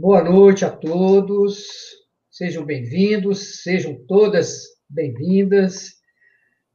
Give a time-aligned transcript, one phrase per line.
[0.00, 1.66] Boa noite a todos,
[2.30, 5.90] sejam bem-vindos, sejam todas bem-vindas.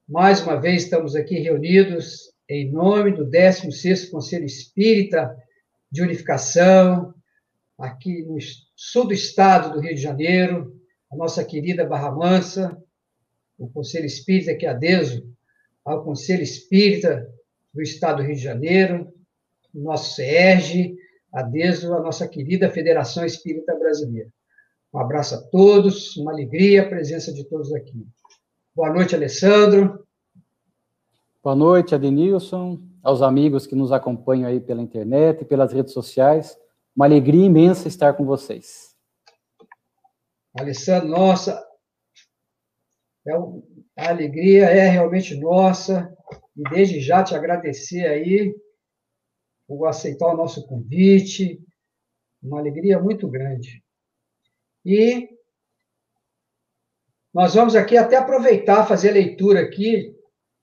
[0.07, 5.35] Mais uma vez estamos aqui reunidos em nome do 16º Conselho Espírita
[5.91, 7.15] de Unificação,
[7.79, 8.37] aqui no
[8.75, 10.79] sul do estado do Rio de Janeiro,
[11.11, 12.77] a nossa querida Barra Mansa,
[13.57, 15.27] o Conselho Espírita que adeso
[15.83, 17.27] ao Conselho Espírita
[17.73, 19.11] do estado do Rio de Janeiro,
[19.73, 20.95] o nosso SERG,
[21.35, 24.29] adeso à nossa querida Federação Espírita Brasileira.
[24.93, 28.07] Um abraço a todos, uma alegria a presença de todos aqui.
[28.73, 30.07] Boa noite, Alessandro.
[31.43, 36.57] Boa noite, Adenilson, aos amigos que nos acompanham aí pela internet e pelas redes sociais.
[36.95, 38.95] Uma alegria imensa estar com vocês.
[40.57, 41.61] Alessandro, nossa,
[43.27, 43.61] é um,
[43.97, 46.09] a alegria é realmente nossa,
[46.55, 48.55] e desde já te agradecer aí
[49.67, 51.59] por aceitar o nosso convite,
[52.41, 53.83] uma alegria muito grande.
[54.85, 55.29] E
[57.33, 60.15] nós vamos aqui até aproveitar, fazer a leitura aqui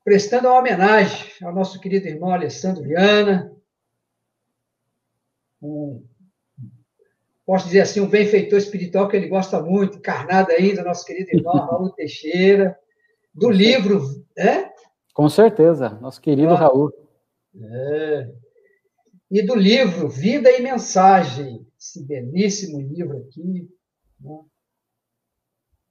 [0.05, 3.53] prestando uma homenagem ao nosso querido irmão Alessandro Viana,
[5.61, 6.05] um,
[7.47, 11.55] posso dizer assim, um benfeitor espiritual que ele gosta muito, encarnado ainda, nosso querido irmão
[11.67, 12.77] Raul Teixeira,
[13.33, 14.01] do livro,
[14.37, 14.73] é?
[15.15, 16.93] Com certeza, nosso querido ah, Raul.
[17.55, 18.33] É.
[19.33, 23.67] E do livro Vida e Mensagem, esse belíssimo livro aqui.
[24.21, 24.39] Né?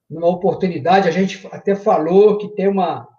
[0.07, 3.09] Numa oportunidade, a gente até falou que tem uma,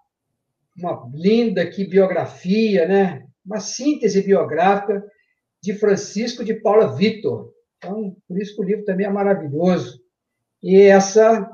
[0.79, 3.27] uma linda aqui biografia, né?
[3.45, 5.05] uma síntese biográfica
[5.61, 7.53] de Francisco de Paula Vitor.
[7.79, 10.01] Então, por isso que o livro também é maravilhoso.
[10.63, 11.51] E essa,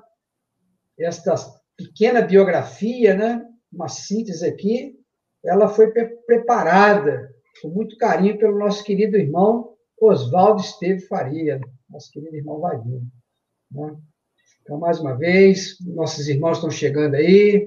[0.98, 1.34] esta
[1.74, 3.48] pequena biografia, né?
[3.72, 4.94] uma síntese aqui,
[5.42, 12.10] ela foi pre preparada com muito carinho pelo nosso querido irmão Oswaldo Esteve Faria, nosso
[12.10, 13.02] querido irmão Vadinho.
[13.70, 13.96] Né?
[14.62, 17.66] Então, mais uma vez, nossos irmãos estão chegando aí,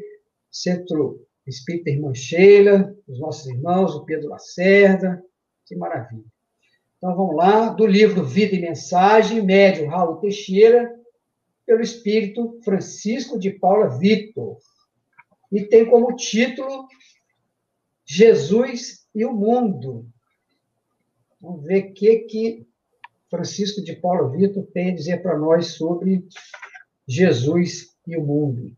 [0.50, 5.22] Centro Espírita Irmã Sheila, os nossos irmãos, o Pedro Lacerda,
[5.66, 6.24] que maravilha.
[6.98, 10.88] Então vamos lá, do livro Vida e Mensagem, médio Raul Teixeira,
[11.66, 14.58] pelo Espírito Francisco de Paula Vitor.
[15.52, 16.88] E tem como título
[18.06, 20.06] Jesus e o Mundo.
[21.42, 22.68] Vamos ver o que, que
[23.30, 26.28] Francisco de Paula Vitor tem a dizer para nós sobre
[27.08, 28.76] Jesus e o mundo.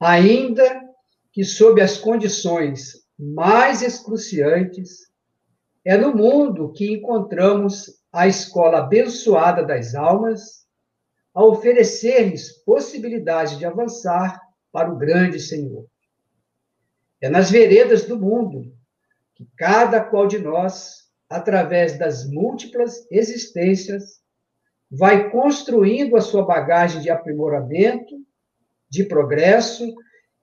[0.00, 0.82] Ainda
[1.30, 5.06] que sob as condições mais excruciantes,
[5.84, 10.66] é no mundo que encontramos a escola abençoada das almas,
[11.34, 14.40] a oferecer-lhes possibilidade de avançar
[14.72, 15.86] para o grande Senhor.
[17.20, 18.72] É nas veredas do mundo
[19.34, 24.20] que cada qual de nós, através das múltiplas existências,
[24.90, 28.14] vai construindo a sua bagagem de aprimoramento,
[28.88, 29.84] de progresso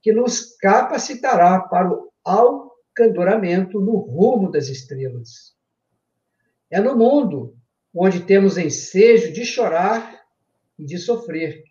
[0.02, 5.54] que nos capacitará para o alcandoramento no rumo das estrelas.
[6.70, 7.56] É no mundo
[7.94, 10.22] onde temos ensejo de chorar
[10.78, 11.62] e de sofrer,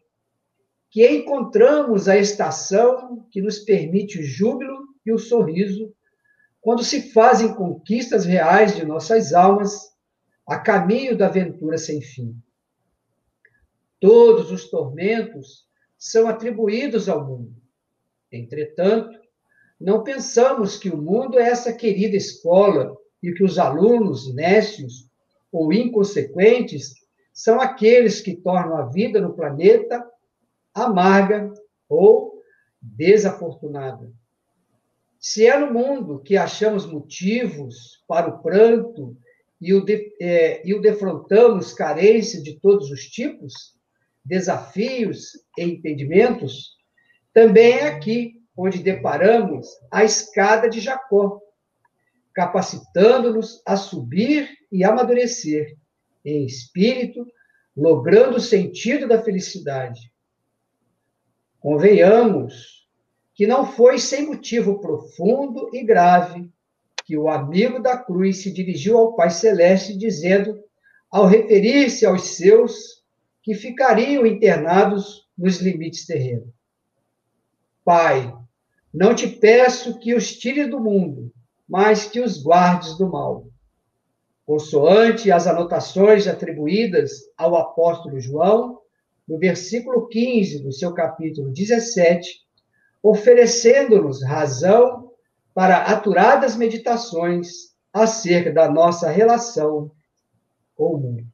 [0.90, 5.94] que encontramos a estação que nos permite o júbilo e o sorriso,
[6.62, 9.94] quando se fazem conquistas reais de nossas almas
[10.47, 12.36] a caminho da aventura sem fim.
[14.00, 17.56] Todos os tormentos são atribuídos ao mundo.
[18.31, 19.18] Entretanto,
[19.80, 25.09] não pensamos que o mundo é essa querida escola e que os alunos nécios
[25.52, 26.94] ou inconsequentes
[27.34, 30.06] são aqueles que tornam a vida no planeta
[30.74, 31.53] amarga
[31.88, 32.42] ou
[32.81, 34.12] desafortunada.
[35.25, 39.16] Se é no mundo que achamos motivos para o pranto
[39.59, 43.53] e o, de, é, e o defrontamos carência de todos os tipos,
[44.25, 46.75] desafios e impedimentos,
[47.33, 51.39] também é aqui onde deparamos a escada de Jacó,
[52.33, 55.77] capacitando-nos a subir e amadurecer
[56.25, 57.25] em espírito,
[57.77, 60.12] logrando o sentido da felicidade.
[61.62, 62.73] Convenhamos
[63.44, 66.50] que não foi sem motivo profundo e grave
[67.04, 70.63] que o amigo da cruz se dirigiu ao Pai Celeste, dizendo,
[71.12, 73.04] ao referir-se aos seus
[73.42, 76.48] que ficariam internados nos limites terrenos:
[77.84, 78.34] Pai,
[78.94, 81.30] não te peço que os tire do mundo,
[81.68, 83.50] mas que os guardes do mal.
[84.46, 88.80] Consoante as anotações atribuídas ao apóstolo João,
[89.28, 92.43] no versículo 15 do seu capítulo 17,
[93.03, 95.11] oferecendo-nos razão
[95.53, 99.91] para aturadas meditações acerca da nossa relação
[100.73, 101.27] com o mundo.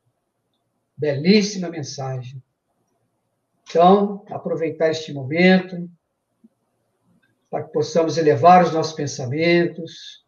[0.98, 2.44] belíssima mensagem.
[3.64, 5.90] Então, aproveitar este momento
[7.50, 10.26] para que possamos elevar os nossos pensamentos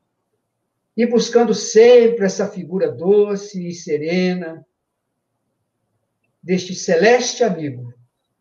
[0.96, 4.66] e buscando sempre essa figura doce e serena
[6.42, 7.94] deste celeste amigo,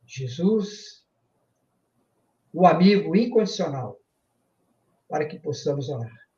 [0.06, 0.99] Jesus,
[2.52, 4.00] o amigo incondicional,
[5.08, 6.28] para que possamos orar.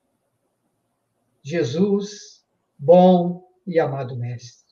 [1.42, 2.44] Jesus,
[2.78, 4.62] bom e amado Mestre.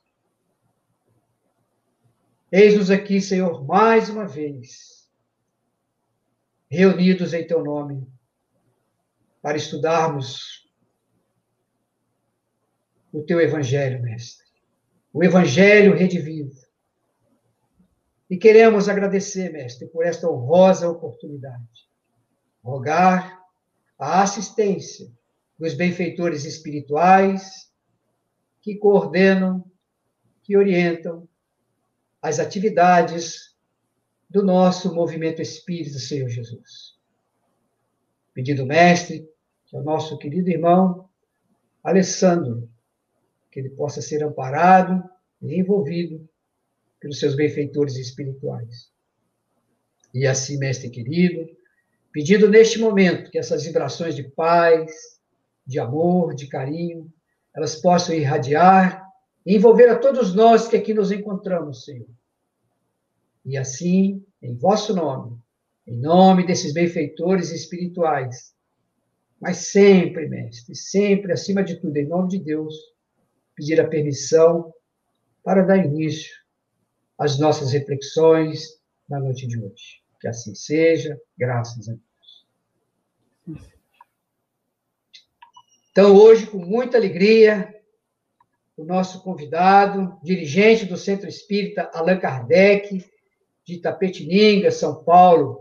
[2.53, 5.09] Eis-nos aqui, Senhor, mais uma vez,
[6.69, 8.07] reunidos em Teu nome,
[9.41, 10.69] para estudarmos
[13.13, 14.47] o Teu Evangelho, Mestre.
[15.13, 16.55] O Evangelho redivivo.
[18.31, 21.91] E queremos agradecer, Mestre, por esta honrosa oportunidade.
[22.63, 23.43] Rogar
[23.99, 25.11] a assistência
[25.59, 27.73] dos benfeitores espirituais
[28.63, 29.69] que coordenam,
[30.45, 31.29] que orientam
[32.23, 33.57] as atividades
[34.29, 36.97] do nosso movimento espírita, Senhor Jesus.
[38.33, 39.29] Pedindo, mestre,
[39.67, 41.11] que o nosso querido irmão
[41.83, 42.71] Alessandro,
[43.51, 45.03] que ele possa ser amparado
[45.43, 46.30] e envolvido
[47.01, 48.91] pelos seus benfeitores espirituais.
[50.13, 51.49] E assim, mestre querido,
[52.13, 55.19] pedindo neste momento que essas vibrações de paz,
[55.67, 57.11] de amor, de carinho,
[57.55, 59.09] elas possam irradiar
[59.47, 62.09] e envolver a todos nós que aqui nos encontramos, Senhor.
[63.45, 65.39] E assim, em vosso nome,
[65.87, 68.55] em nome desses benfeitores espirituais,
[69.41, 72.75] mas sempre, mestre, sempre, acima de tudo, em nome de Deus,
[73.55, 74.73] pedir a permissão
[75.43, 76.40] para dar início
[77.21, 80.01] às nossas reflexões na noite de hoje.
[80.19, 83.61] Que assim seja, graças a Deus.
[85.91, 87.75] Então, hoje, com muita alegria,
[88.75, 93.05] o nosso convidado, dirigente do Centro Espírita Allan Kardec,
[93.67, 95.61] de Itapetininga, São Paulo,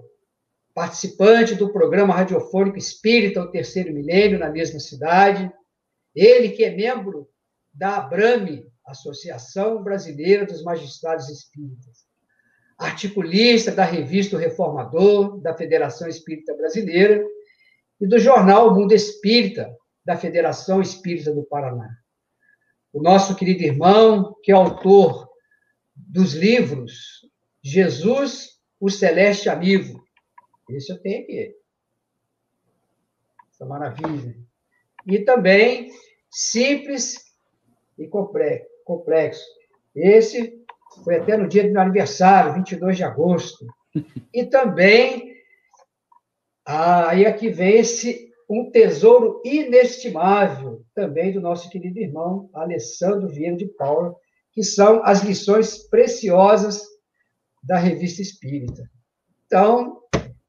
[0.73, 5.51] participante do programa radiofônico Espírita, o Terceiro Milênio, na mesma cidade.
[6.15, 7.27] Ele que é membro
[7.73, 12.07] da ABRAME, Associação Brasileira dos Magistrados Espíritas.
[12.77, 17.23] Articulista da revista Reformador, da Federação Espírita Brasileira,
[17.99, 19.69] e do jornal Mundo Espírita,
[20.05, 21.89] da Federação Espírita do Paraná
[22.91, 25.29] o nosso querido irmão, que é autor
[25.95, 27.27] dos livros
[27.61, 30.03] Jesus, o Celeste Amigo.
[30.69, 31.55] Esse eu tenho aqui.
[33.49, 34.35] Essa maravilha.
[35.05, 35.91] E também
[36.31, 37.15] Simples
[37.97, 38.69] e Complexo.
[39.95, 40.59] Esse
[41.03, 43.65] foi até no dia do meu aniversário, 22 de agosto.
[44.31, 45.33] E também,
[46.63, 53.65] aí aqui vem esse um tesouro inestimável também do nosso querido irmão Alessandro Vieira de
[53.65, 54.15] Paula,
[54.51, 56.81] que são as lições preciosas
[57.63, 58.83] da Revista Espírita.
[59.45, 59.99] Então,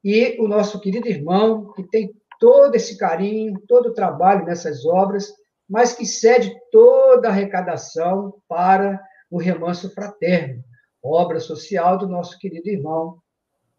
[0.02, 5.30] e o nosso querido irmão, que tem todo esse carinho, todo o trabalho nessas obras,
[5.70, 9.00] mas que cede toda a arrecadação para
[9.30, 10.64] o Remanso Fraterno,
[11.00, 13.22] obra social do nosso querido irmão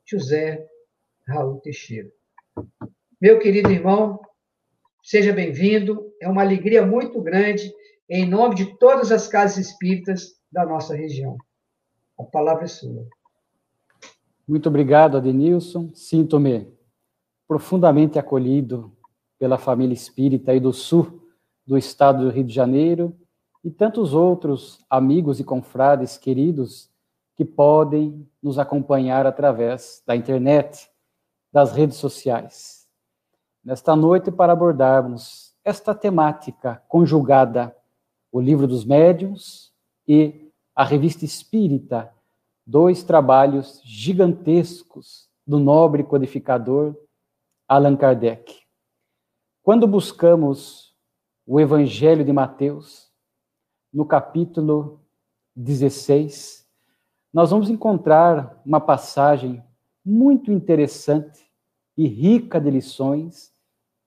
[0.10, 0.66] José
[1.28, 2.10] Raul Teixeira.
[3.20, 4.22] Meu querido irmão,
[5.04, 6.14] seja bem-vindo.
[6.22, 7.74] É uma alegria muito grande,
[8.10, 11.36] em nome de todas as casas espíritas da nossa região.
[12.18, 13.06] A palavra é sua.
[14.48, 15.92] Muito obrigado, Adenilson.
[15.94, 16.72] Sinto-me
[17.46, 18.96] profundamente acolhido
[19.38, 21.21] pela família espírita aí do sul
[21.66, 23.16] do estado do Rio de Janeiro
[23.64, 26.90] e tantos outros amigos e confrades queridos
[27.36, 30.90] que podem nos acompanhar através da internet,
[31.52, 32.82] das redes sociais
[33.64, 37.76] nesta noite para abordarmos esta temática conjugada,
[38.32, 39.72] o Livro dos Médiuns
[40.08, 42.12] e a Revista Espírita,
[42.66, 46.96] dois trabalhos gigantescos do nobre codificador
[47.68, 48.62] Allan Kardec.
[49.62, 50.91] Quando buscamos
[51.46, 53.12] o Evangelho de Mateus,
[53.92, 55.02] no capítulo
[55.56, 56.68] 16,
[57.34, 59.64] nós vamos encontrar uma passagem
[60.04, 61.46] muito interessante
[61.98, 63.54] e rica de lições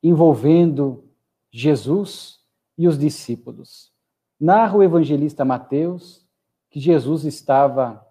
[0.02, 1.04] envolvendo
[1.50, 2.40] Jesus
[2.76, 3.92] e os discípulos.
[4.38, 6.26] Narra o evangelista Mateus
[6.70, 8.04] que Jesus estava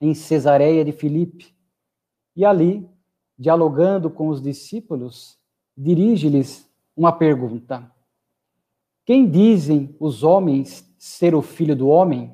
[0.00, 1.54] em Cesareia de Filipe
[2.36, 2.88] e ali,
[3.38, 5.38] dialogando com os discípulos,
[5.76, 7.90] dirige-lhes uma pergunta:
[9.04, 12.32] Quem dizem os homens ser o filho do homem?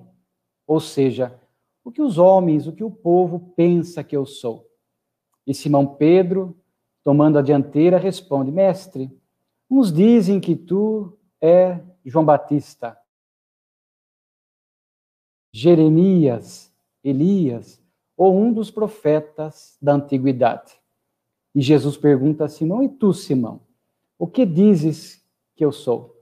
[0.66, 1.38] Ou seja,
[1.82, 4.68] o que os homens, o que o povo pensa que eu sou?
[5.46, 6.56] E Simão Pedro
[7.02, 9.10] tomando a dianteira, responde: Mestre,
[9.68, 12.96] uns dizem que tu é João Batista,
[15.52, 16.72] Jeremias,
[17.02, 17.82] Elias
[18.16, 20.78] ou um dos profetas da antiguidade.
[21.54, 23.62] E Jesus pergunta a Simão: E tu, Simão,
[24.18, 25.24] o que dizes
[25.56, 26.19] que eu sou?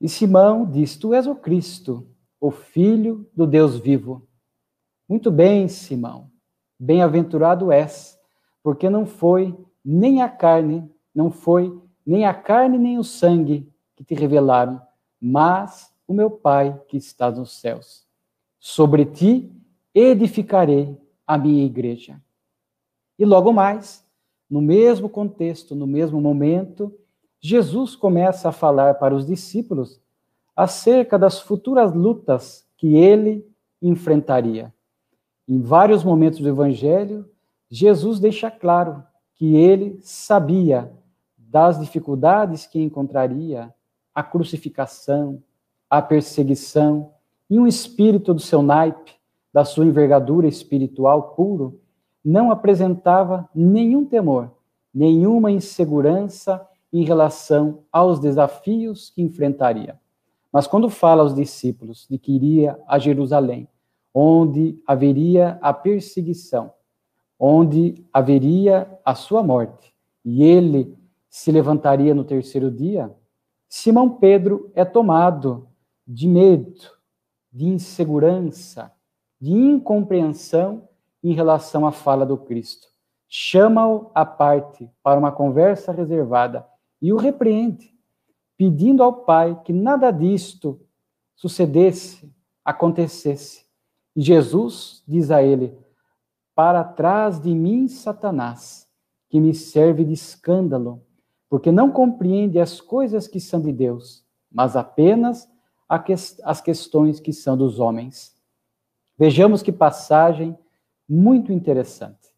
[0.00, 2.06] E Simão diz: Tu és o Cristo,
[2.40, 4.26] o Filho do Deus vivo.
[5.08, 6.30] Muito bem, Simão,
[6.78, 8.18] bem-aventurado és,
[8.62, 11.76] porque não foi nem a carne, não foi
[12.06, 14.80] nem a carne nem o sangue que te revelaram,
[15.20, 18.06] mas o meu Pai que está nos céus.
[18.58, 19.52] Sobre ti
[19.94, 22.20] edificarei a minha igreja.
[23.18, 24.06] E logo mais,
[24.48, 26.92] no mesmo contexto, no mesmo momento,
[27.40, 30.00] Jesus começa a falar para os discípulos
[30.54, 33.46] acerca das futuras lutas que ele
[33.80, 34.72] enfrentaria.
[35.48, 37.28] Em vários momentos do evangelho,
[37.70, 39.02] Jesus deixa claro
[39.34, 40.92] que ele sabia
[41.38, 43.72] das dificuldades que encontraria,
[44.14, 45.42] a crucificação,
[45.88, 47.12] a perseguição,
[47.48, 49.14] e um espírito do seu naipe,
[49.52, 51.80] da sua envergadura espiritual puro,
[52.24, 54.52] não apresentava nenhum temor,
[54.94, 59.98] nenhuma insegurança em relação aos desafios que enfrentaria.
[60.52, 63.68] Mas quando fala aos discípulos de que iria a Jerusalém,
[64.12, 66.72] onde haveria a perseguição,
[67.38, 69.94] onde haveria a sua morte,
[70.24, 70.96] e ele
[71.28, 73.14] se levantaria no terceiro dia,
[73.68, 75.68] Simão Pedro é tomado
[76.06, 76.80] de medo,
[77.52, 78.92] de insegurança,
[79.40, 80.88] de incompreensão
[81.22, 82.88] em relação à fala do Cristo.
[83.28, 86.66] Chama-o à parte para uma conversa reservada
[87.00, 87.94] e o repreende,
[88.56, 90.80] pedindo ao Pai que nada disto
[91.34, 92.30] sucedesse,
[92.64, 93.64] acontecesse.
[94.14, 95.76] E Jesus diz a ele:
[96.54, 98.88] Para trás de mim, Satanás,
[99.28, 101.02] que me serve de escândalo,
[101.48, 105.48] porque não compreende as coisas que são de Deus, mas apenas
[106.44, 108.36] as questões que são dos homens.
[109.18, 110.56] Vejamos que passagem
[111.08, 112.28] muito interessante,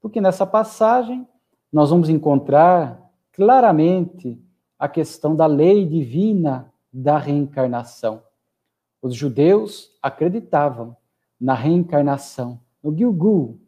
[0.00, 1.26] porque nessa passagem
[1.72, 3.07] nós vamos encontrar
[3.38, 4.36] claramente
[4.76, 8.20] a questão da lei divina da reencarnação.
[9.00, 10.96] Os judeus acreditavam
[11.40, 13.60] na reencarnação, no Gilgul.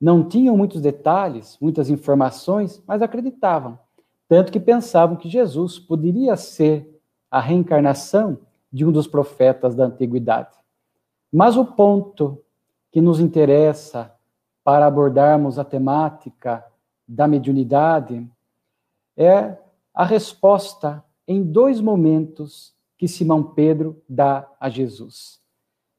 [0.00, 3.78] Não tinham muitos detalhes, muitas informações, mas acreditavam.
[4.26, 6.98] Tanto que pensavam que Jesus poderia ser
[7.30, 8.38] a reencarnação
[8.72, 10.56] de um dos profetas da antiguidade.
[11.30, 12.42] Mas o ponto
[12.90, 14.10] que nos interessa
[14.64, 16.64] para abordarmos a temática
[17.06, 18.26] da mediunidade
[19.16, 19.56] é
[19.94, 25.40] a resposta em dois momentos que Simão Pedro dá a Jesus.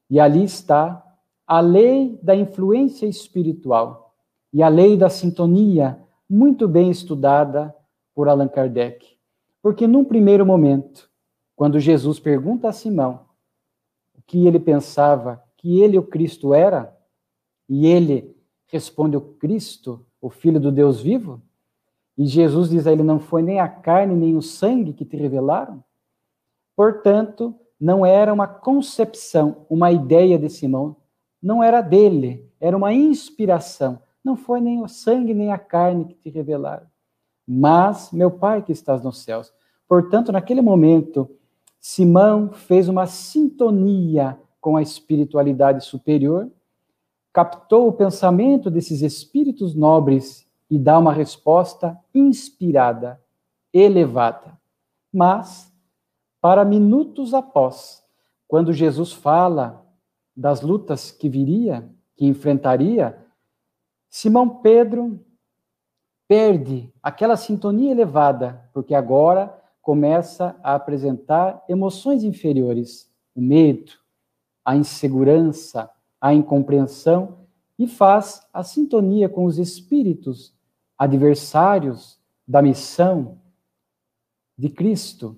[0.08, 1.04] E ali está
[1.46, 4.14] a lei da influência espiritual
[4.52, 7.74] e a lei da sintonia, muito bem estudada
[8.14, 9.18] por Allan Kardec.
[9.62, 11.10] Porque num primeiro momento,
[11.54, 13.26] quando Jesus pergunta a Simão
[14.16, 16.96] o que ele pensava que ele, o Cristo, era,
[17.68, 21.42] e ele responde: O Cristo, o Filho do Deus vivo,
[22.18, 25.16] e Jesus diz a ele: Não foi nem a carne nem o sangue que te
[25.16, 25.84] revelaram.
[26.74, 30.96] Portanto, não era uma concepção, uma ideia de Simão,
[31.40, 34.02] não era dele, era uma inspiração.
[34.24, 36.86] Não foi nem o sangue nem a carne que te revelaram,
[37.46, 39.52] mas meu Pai que estás nos céus.
[39.88, 41.30] Portanto, naquele momento,
[41.80, 46.50] Simão fez uma sintonia com a espiritualidade superior,
[47.32, 53.20] captou o pensamento desses espíritos nobres e dá uma resposta inspirada,
[53.72, 54.58] elevada.
[55.12, 55.72] Mas,
[56.40, 58.04] para minutos após,
[58.46, 59.86] quando Jesus fala
[60.36, 63.18] das lutas que viria, que enfrentaria,
[64.08, 65.24] Simão Pedro
[66.26, 73.92] perde aquela sintonia elevada, porque agora começa a apresentar emoções inferiores, o medo,
[74.64, 77.46] a insegurança, a incompreensão
[77.78, 80.54] e faz a sintonia com os espíritos
[80.98, 83.38] adversários da missão
[84.56, 85.36] de Cristo.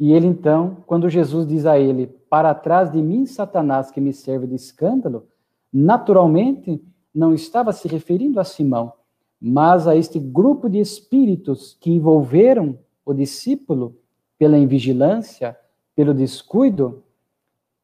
[0.00, 4.12] E ele então, quando Jesus diz a ele: "Para trás de mim, Satanás, que me
[4.12, 5.26] serve de escândalo",
[5.72, 6.82] naturalmente
[7.14, 8.92] não estava se referindo a Simão,
[9.40, 13.96] mas a este grupo de espíritos que envolveram o discípulo
[14.38, 15.56] pela invigilância,
[15.94, 17.02] pelo descuido,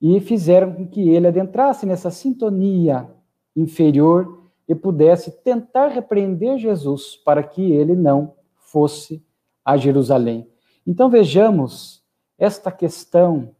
[0.00, 3.08] e fizeram com que ele adentrasse nessa sintonia
[3.54, 4.41] inferior
[4.72, 9.22] e pudesse tentar repreender Jesus para que ele não fosse
[9.62, 10.50] a Jerusalém.
[10.86, 12.02] Então vejamos
[12.38, 13.54] esta questão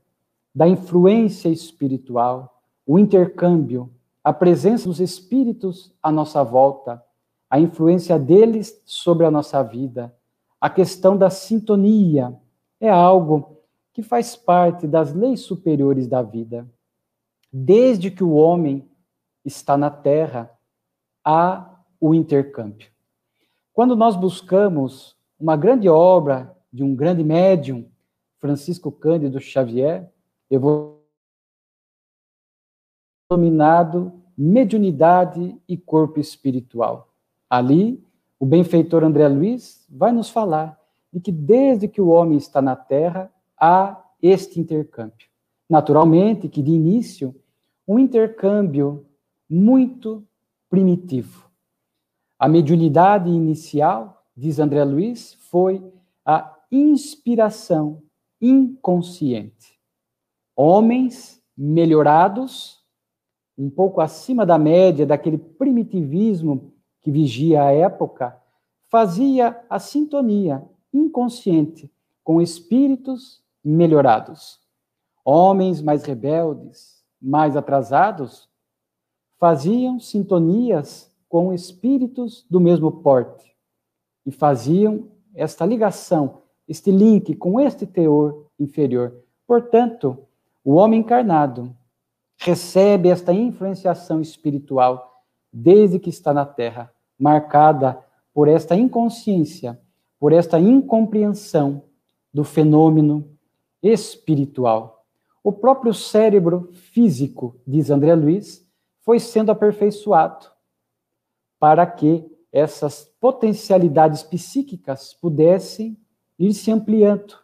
[0.55, 3.91] da influência espiritual, o intercâmbio,
[4.25, 7.05] a presença dos espíritos à nossa volta,
[7.51, 10.17] a influência deles sobre a nossa vida,
[10.59, 12.35] a questão da sintonia
[12.81, 13.59] é algo
[13.93, 16.67] que faz parte das leis superiores da vida.
[17.53, 18.89] Desde que o homem
[19.45, 20.51] está na Terra,
[21.25, 22.91] há o intercâmbio.
[23.73, 27.91] Quando nós buscamos uma grande obra de um grande médium,
[28.39, 30.11] Francisco Cândido Xavier,
[30.51, 31.03] eu vou
[33.31, 37.13] dominado mediunidade e corpo espiritual.
[37.49, 38.05] Ali,
[38.39, 40.79] o benfeitor André Luiz vai nos falar
[41.13, 45.29] de que desde que o homem está na Terra, há este intercâmbio.
[45.69, 47.35] Naturalmente que, de início,
[47.87, 49.07] um intercâmbio
[49.49, 50.27] muito
[50.73, 51.51] primitivo.
[52.39, 55.85] A mediunidade inicial, diz André Luiz, foi
[56.25, 58.03] a inspiração
[58.41, 59.79] inconsciente.
[60.57, 62.83] Homens melhorados
[63.59, 68.41] um pouco acima da média daquele primitivismo que vigia a época,
[68.89, 71.93] fazia a sintonia inconsciente
[72.25, 74.59] com espíritos melhorados.
[75.23, 78.49] Homens mais rebeldes, mais atrasados,
[79.43, 83.53] faziam sintonias com espíritos do mesmo porte
[84.25, 89.13] e faziam esta ligação, este link com este teor inferior.
[89.45, 90.17] Portanto,
[90.65, 91.75] o homem encarnado
[92.39, 97.99] recebe esta influenciação espiritual desde que está na Terra, marcada
[98.33, 99.77] por esta inconsciência,
[100.21, 101.83] por esta incompreensão
[102.33, 103.29] do fenômeno
[103.83, 105.05] espiritual.
[105.43, 108.62] O próprio cérebro físico, diz André Luiz,
[109.05, 110.47] foi sendo aperfeiçoado
[111.59, 115.97] para que essas potencialidades psíquicas pudessem
[116.39, 117.39] ir se ampliando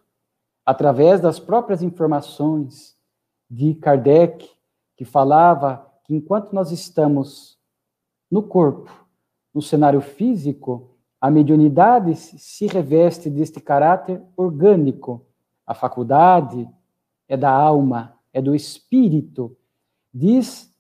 [0.67, 2.97] através das próprias informações
[3.51, 4.51] de Kardec,
[4.97, 7.59] que falava que enquanto nós estamos
[8.31, 8.93] no corpo,
[9.55, 15.27] no cenário físico, a mediunidade se reveste deste caráter orgânico.
[15.67, 16.69] A faculdade
[17.27, 19.57] é da alma, é do espírito.
[20.13, 20.73] Diz,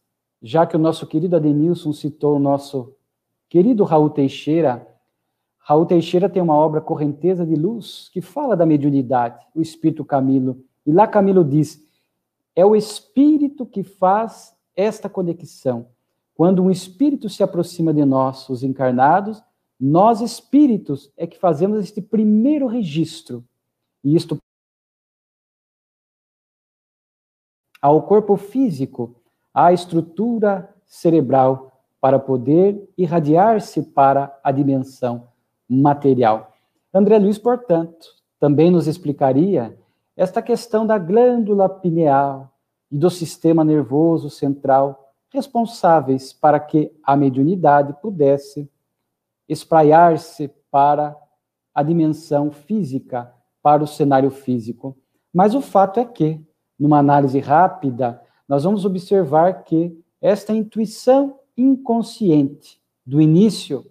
[0.43, 2.95] já que o nosso querido Adenilson citou o nosso
[3.49, 4.87] querido Raul Teixeira,
[5.59, 10.65] Raul Teixeira tem uma obra Correnteza de Luz que fala da mediunidade, o espírito Camilo.
[10.87, 11.83] E lá Camilo diz:
[12.57, 15.89] é o espírito que faz esta conexão.
[16.35, 19.43] Quando um espírito se aproxima de nós, os encarnados,
[19.79, 23.45] nós espíritos é que fazemos este primeiro registro.
[24.03, 24.39] E isto
[27.81, 29.18] ao corpo físico,
[29.59, 35.27] à estrutura cerebral para poder irradiar-se para a dimensão
[35.69, 36.53] material.
[36.95, 38.07] André Luiz, portanto,
[38.39, 39.77] também nos explicaria
[40.17, 42.53] esta questão da glândula pineal
[42.89, 48.71] e do sistema nervoso central responsáveis para que a mediunidade pudesse
[49.49, 51.17] espraiar-se para
[51.75, 54.97] a dimensão física, para o cenário físico.
[55.35, 56.41] Mas o fato é que,
[56.79, 63.85] numa análise rápida, nós vamos observar que esta intuição inconsciente do início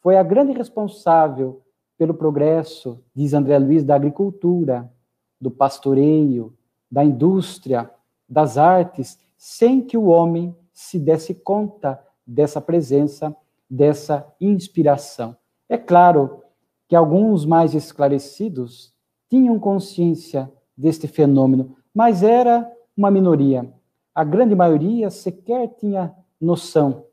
[0.00, 1.62] foi a grande responsável
[1.98, 4.90] pelo progresso, diz André Luiz, da agricultura,
[5.40, 6.54] do pastoreio,
[6.90, 7.90] da indústria,
[8.28, 13.34] das artes, sem que o homem se desse conta dessa presença,
[13.68, 15.36] dessa inspiração.
[15.68, 16.42] É claro
[16.86, 18.94] que alguns mais esclarecidos
[19.28, 23.72] tinham consciência deste fenômeno, mas era uma minoria.
[24.16, 27.04] A grande maioria sequer tinha noção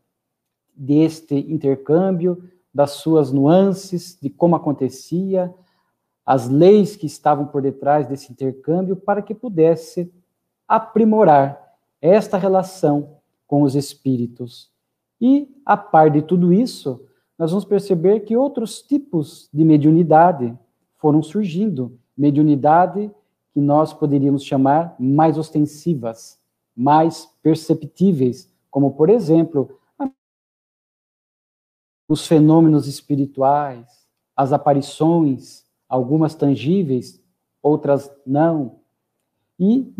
[0.73, 5.53] deste intercâmbio, das suas nuances, de como acontecia,
[6.25, 10.09] as leis que estavam por detrás desse intercâmbio para que pudesse
[10.65, 14.71] aprimorar esta relação com os espíritos.
[15.19, 17.05] E, a par de tudo isso,
[17.37, 20.57] nós vamos perceber que outros tipos de mediunidade
[20.95, 21.99] foram surgindo.
[22.15, 23.11] Mediunidade
[23.53, 26.41] que nós poderíamos chamar mais ostensivas,
[26.75, 29.79] mais perceptíveis, como, por exemplo,
[32.07, 33.87] os fenômenos espirituais,
[34.35, 37.21] as aparições, algumas tangíveis,
[37.61, 38.79] outras não.
[39.59, 39.93] E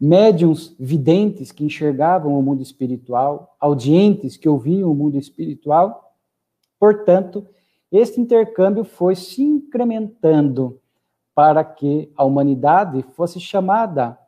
[0.00, 6.14] médiums videntes que enxergavam o mundo espiritual, audientes que ouviam o mundo espiritual.
[6.78, 7.46] Portanto,
[7.90, 10.80] este intercâmbio foi se incrementando
[11.34, 14.18] para que a humanidade fosse chamada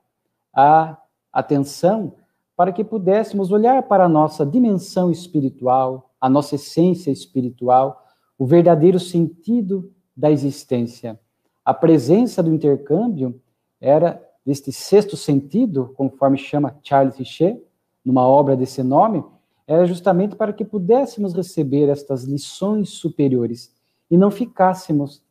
[0.55, 1.00] à
[1.33, 2.15] atenção
[2.57, 8.07] para que pudéssemos olhar para a nossa dimensão espiritual, a nossa essência espiritual,
[8.39, 11.19] o verdadeiro sentido da existência.
[11.65, 13.41] A presença do intercâmbio
[13.81, 17.63] era deste sexto sentido, conforme chama Charles Richer,
[18.05, 19.25] numa obra desse nome,
[19.67, 23.75] era justamente para que pudéssemos receber estas lições superiores
[24.11, 25.23] e não ficássemos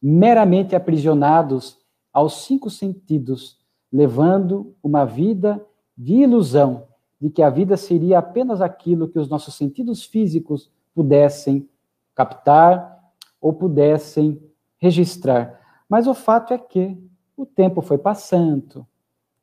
[0.00, 1.78] meramente aprisionados
[2.12, 3.58] aos cinco sentidos,
[3.94, 5.64] levando uma vida
[5.96, 6.88] de ilusão,
[7.20, 11.68] de que a vida seria apenas aquilo que os nossos sentidos físicos pudessem
[12.12, 12.98] captar
[13.40, 14.42] ou pudessem
[14.78, 15.60] registrar.
[15.88, 16.98] Mas o fato é que
[17.36, 18.84] o tempo foi passando,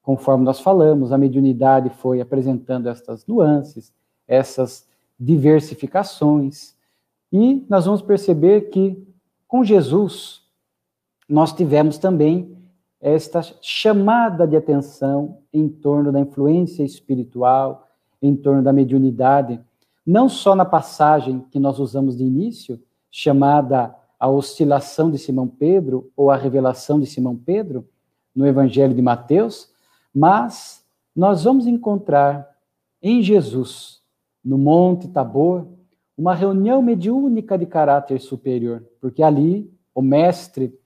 [0.02, 3.94] conforme nós falamos, a mediunidade foi apresentando estas nuances,
[4.28, 4.86] essas
[5.18, 6.76] diversificações,
[7.32, 9.02] e nós vamos perceber que
[9.48, 10.44] com Jesus
[11.30, 12.61] nós tivemos também
[13.02, 17.88] esta chamada de atenção em torno da influência espiritual,
[18.22, 19.60] em torno da mediunidade,
[20.06, 26.12] não só na passagem que nós usamos de início, chamada a oscilação de Simão Pedro
[26.16, 27.88] ou a revelação de Simão Pedro,
[28.36, 29.70] no Evangelho de Mateus,
[30.14, 30.86] mas
[31.16, 32.50] nós vamos encontrar
[33.02, 34.02] em Jesus,
[34.44, 35.68] no Monte Tabor,
[36.18, 40.80] uma reunião mediúnica de caráter superior, porque ali o Mestre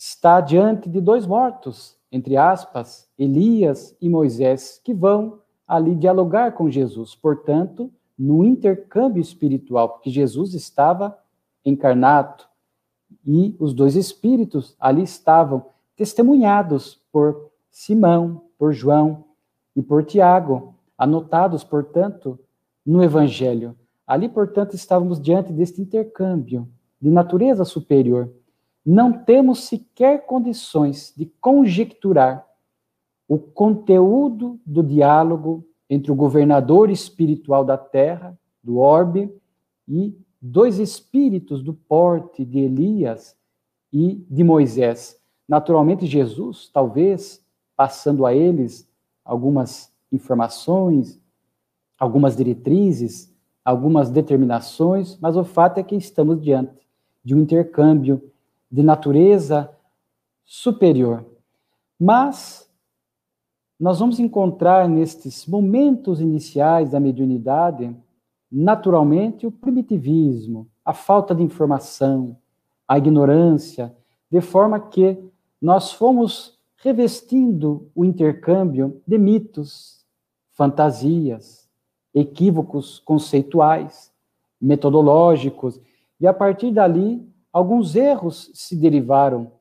[0.00, 6.70] está diante de dois mortos, entre aspas, Elias e Moisés, que vão ali dialogar com
[6.70, 7.14] Jesus.
[7.14, 11.18] Portanto, no intercâmbio espiritual, porque Jesus estava
[11.62, 12.44] encarnado
[13.26, 19.24] e os dois espíritos ali estavam testemunhados por Simão, por João
[19.76, 22.38] e por Tiago, anotados, portanto,
[22.86, 23.76] no Evangelho.
[24.06, 26.66] Ali, portanto, estávamos diante deste intercâmbio
[26.98, 28.30] de natureza superior
[28.90, 32.44] não temos sequer condições de conjecturar
[33.28, 39.32] o conteúdo do diálogo entre o governador espiritual da terra, do orbe,
[39.86, 43.36] e dois espíritos do porte de Elias
[43.92, 45.16] e de Moisés.
[45.48, 47.44] Naturalmente, Jesus, talvez,
[47.76, 48.88] passando a eles
[49.24, 51.20] algumas informações,
[51.96, 53.32] algumas diretrizes,
[53.64, 56.88] algumas determinações, mas o fato é que estamos diante
[57.22, 58.20] de um intercâmbio
[58.70, 59.70] de natureza
[60.44, 61.24] superior.
[61.98, 62.70] Mas
[63.78, 67.96] nós vamos encontrar nestes momentos iniciais da mediunidade,
[68.50, 72.36] naturalmente, o primitivismo, a falta de informação,
[72.86, 73.94] a ignorância,
[74.30, 75.18] de forma que
[75.60, 80.04] nós fomos revestindo o intercâmbio de mitos,
[80.50, 81.68] fantasias,
[82.14, 84.12] equívocos conceituais,
[84.60, 85.80] metodológicos,
[86.20, 89.52] e a partir dali alguns erros se derivaram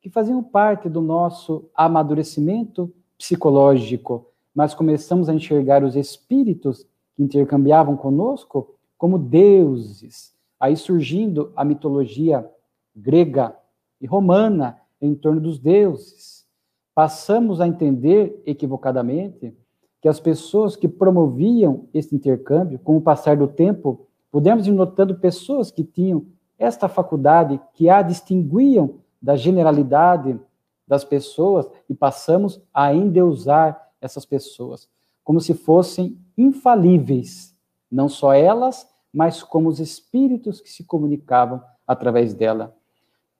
[0.00, 7.96] que faziam parte do nosso amadurecimento psicológico, mas começamos a enxergar os espíritos que intercambiavam
[7.96, 10.34] conosco como deuses.
[10.58, 12.48] Aí surgindo a mitologia
[12.94, 13.54] grega
[14.00, 16.46] e romana em torno dos deuses.
[16.94, 19.54] Passamos a entender equivocadamente
[20.00, 25.16] que as pessoas que promoviam esse intercâmbio, com o passar do tempo, pudemos ir notando
[25.16, 26.24] pessoas que tinham
[26.58, 30.38] esta faculdade que a distinguiam da generalidade
[30.86, 34.88] das pessoas e passamos a endeusar essas pessoas,
[35.24, 37.54] como se fossem infalíveis,
[37.90, 42.76] não só elas, mas como os espíritos que se comunicavam através dela.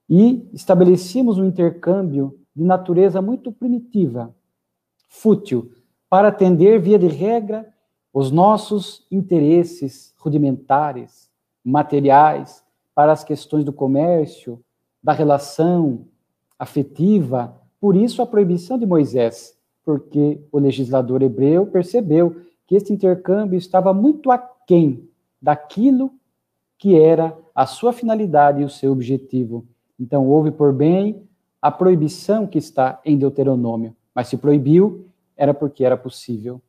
[0.09, 4.35] E estabelecíamos um intercâmbio de natureza muito primitiva,
[5.09, 5.71] fútil,
[6.09, 7.73] para atender, via de regra,
[8.13, 11.31] os nossos interesses rudimentares,
[11.63, 12.65] materiais,
[12.97, 14.59] para as questões do comércio,
[15.03, 16.07] da relação
[16.59, 17.55] afetiva.
[17.79, 19.55] Por isso, a proibição de Moisés,
[19.85, 25.07] porque o legislador hebreu percebeu que este intercâmbio estava muito aquém
[25.41, 26.11] daquilo
[26.79, 29.67] que era a sua finalidade e o seu objetivo.
[30.01, 31.23] Então, houve por bem
[31.61, 35.07] a proibição que está em Deuteronômio, mas se proibiu,
[35.37, 36.63] era porque era possível.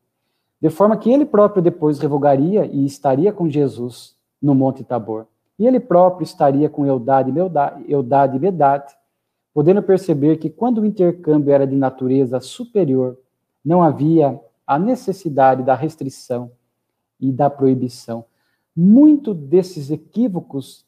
[0.60, 5.26] De forma que ele próprio depois revogaria e estaria com Jesus no Monte Tabor.
[5.58, 8.96] E ele próprio estaria com Eudade e Medade,
[9.54, 13.18] podendo perceber que quando o intercâmbio era de natureza superior,
[13.66, 16.52] não havia a necessidade da restrição
[17.20, 18.26] e da proibição.
[18.76, 20.86] Muito desses equívocos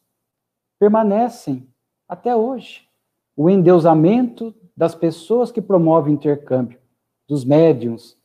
[0.78, 1.68] permanecem
[2.08, 2.88] até hoje.
[3.36, 6.78] O endeusamento das pessoas que promovem intercâmbio,
[7.28, 8.18] dos médiums,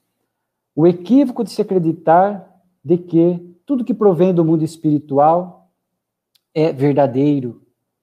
[0.77, 2.51] o equívoco de se acreditar
[2.85, 5.64] de que tudo que provém do mundo espiritual
[6.55, 7.63] é verdadeiro,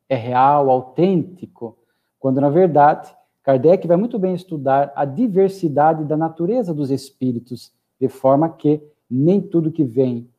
[0.10, 1.78] é real, autêntico,
[2.20, 8.08] quando na verdade Kardec vai muito bem estudar a diversidade da natureza dos espíritos, de
[8.08, 10.30] forma que nem tudo que vem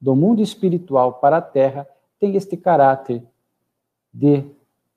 [0.00, 1.88] do mundo espiritual para a Terra
[2.20, 3.22] tem este caráter
[4.12, 4.44] de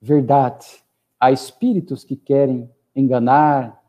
[0.00, 0.82] verdade.
[1.18, 3.82] Há espíritos que querem enganar,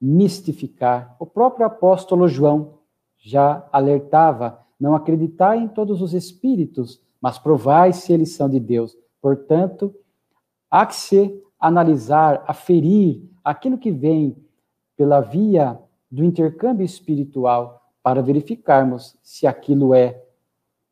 [0.00, 1.16] mistificar.
[1.18, 2.78] O próprio apóstolo João
[3.16, 8.94] já alertava: não acreditar em todos os espíritos, mas provai se eles são de Deus.
[9.18, 9.94] Portanto,
[10.70, 14.36] há que se analisar, aferir aquilo que vem
[14.94, 20.22] pela via do intercâmbio espiritual para verificarmos se aquilo é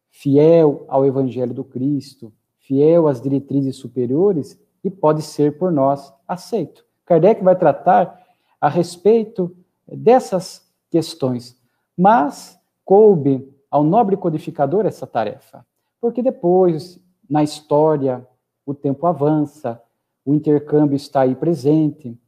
[0.09, 6.83] fiel ao Evangelho do Cristo, fiel às diretrizes superiores e pode ser por nós aceito.
[7.05, 8.19] Kardec vai tratar
[8.59, 9.55] a respeito
[9.87, 11.61] dessas questões,
[11.95, 15.63] mas coube ao nobre codificador essa tarefa,
[16.03, 18.27] porque depois, na história,
[18.67, 19.81] o tempo avança,
[20.25, 22.19] o intercâmbio está aí presente,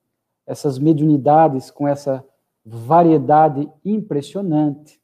[0.46, 2.24] essas mediunidades com essa
[2.64, 5.00] variedade impressionante,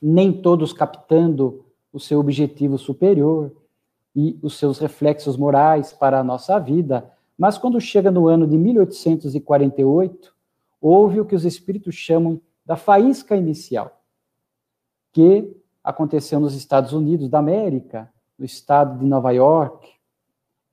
[0.00, 3.52] nem todos captando o seu objetivo superior
[4.14, 8.56] e os seus reflexos morais para a nossa vida, mas quando chega no ano de
[8.56, 10.32] 1848,
[10.80, 14.00] houve o que os espíritos chamam da faísca inicial,
[15.10, 19.88] que aconteceu nos Estados Unidos da América, no estado de Nova York,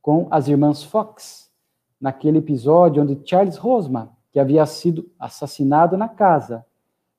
[0.01, 1.49] com as irmãs Fox,
[1.99, 6.65] naquele episódio onde Charles Rosman, que havia sido assassinado na casa,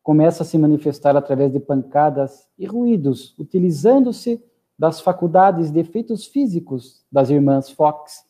[0.02, 4.42] começa a se manifestar através de pancadas e ruídos, utilizando-se
[4.78, 8.24] das faculdades de efeitos físicos das irmãs Fox.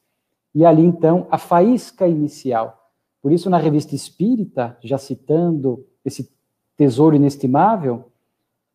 [0.55, 2.91] E ali então a faísca inicial.
[3.23, 6.33] Por isso, na revista Espírita, já citando esse
[6.77, 8.10] tesouro inestimável,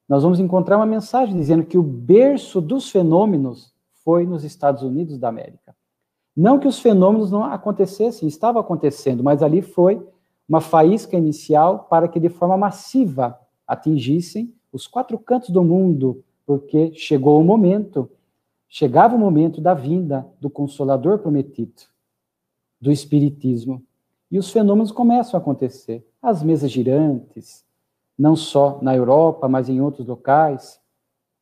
[0.08, 5.18] nós vamos encontrar uma mensagem dizendo que o berço dos fenômenos foi nos Estados Unidos
[5.18, 5.76] da América.
[6.36, 10.06] Não que os fenômenos não acontecessem, estava acontecendo, mas ali foi
[10.48, 16.94] uma faísca inicial para que de forma massiva atingissem os quatro cantos do mundo, porque
[16.94, 18.12] chegou o momento,
[18.68, 21.82] chegava o momento da vinda do Consolador prometido,
[22.80, 23.82] do Espiritismo.
[24.30, 26.06] E os fenômenos começam a acontecer.
[26.22, 27.64] As mesas girantes,
[28.18, 30.80] não só na Europa, mas em outros locais.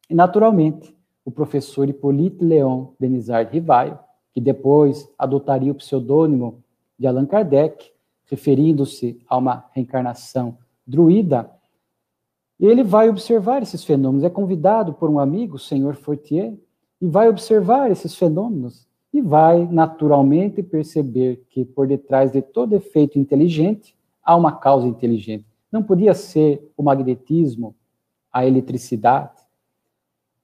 [0.10, 3.98] E, naturalmente, o professor Hippolyte Leon Denisard Rivaio,
[4.34, 6.64] que depois adotaria o pseudônimo
[6.98, 7.92] de Allan Kardec,
[8.26, 11.50] referindo-se a uma reencarnação druida,
[12.60, 14.24] ele vai observar esses fenômenos.
[14.24, 16.54] É convidado por um amigo, o senhor Fortier,
[17.02, 23.20] e vai observar esses fenômenos e vai naturalmente perceber que por detrás de todo efeito
[23.20, 25.46] inteligente há uma causa inteligente.
[25.74, 27.76] Não podia ser o magnetismo,
[28.32, 29.42] a eletricidade.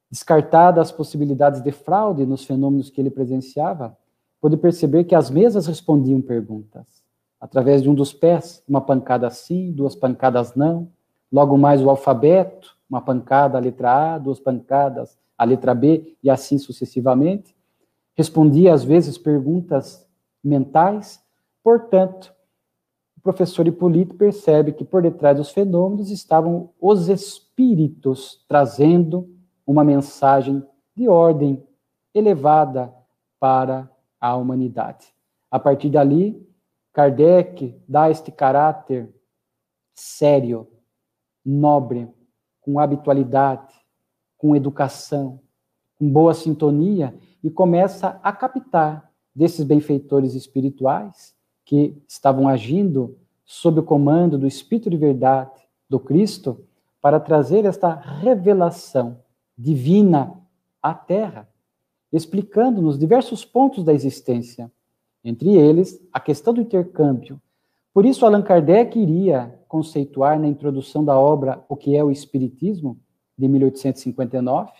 [0.10, 3.96] Descartadas as possibilidades de fraude nos fenômenos que ele presenciava,
[4.42, 7.04] pôde perceber que as mesas respondiam perguntas.
[7.40, 10.90] Através de um dos pés, uma pancada sim, duas pancadas não.
[11.32, 16.30] Logo mais o alfabeto, uma pancada a letra A, duas pancadas a letra B, e
[16.30, 17.56] assim sucessivamente.
[18.16, 20.06] Respondia, às vezes, perguntas
[20.44, 21.24] mentais.
[21.64, 22.34] Portanto,
[23.20, 29.30] o professor Hipólito percebe que por detrás dos fenômenos estavam os espíritos trazendo
[29.68, 31.62] uma mensagem de ordem
[32.14, 32.96] elevada
[33.38, 35.14] para a humanidade.
[35.52, 36.48] A partir dali,
[36.94, 39.14] Kardec dá este caráter
[39.94, 40.66] sério,
[41.44, 42.10] nobre,
[42.62, 43.76] com habitualidade,
[44.38, 45.42] com educação,
[45.98, 51.38] com boa sintonia e começa a captar desses benfeitores espirituais
[51.70, 55.52] que estavam agindo sob o comando do Espírito de Verdade
[55.88, 56.66] do Cristo
[57.00, 59.20] para trazer esta revelação
[59.56, 60.34] divina
[60.82, 61.48] à Terra,
[62.12, 64.72] explicando-nos diversos pontos da existência
[65.24, 67.40] entre eles a questão do intercâmbio.
[67.94, 72.98] Por isso, Allan Kardec iria conceituar na introdução da obra O que é o Espiritismo,
[73.38, 74.72] de 1859,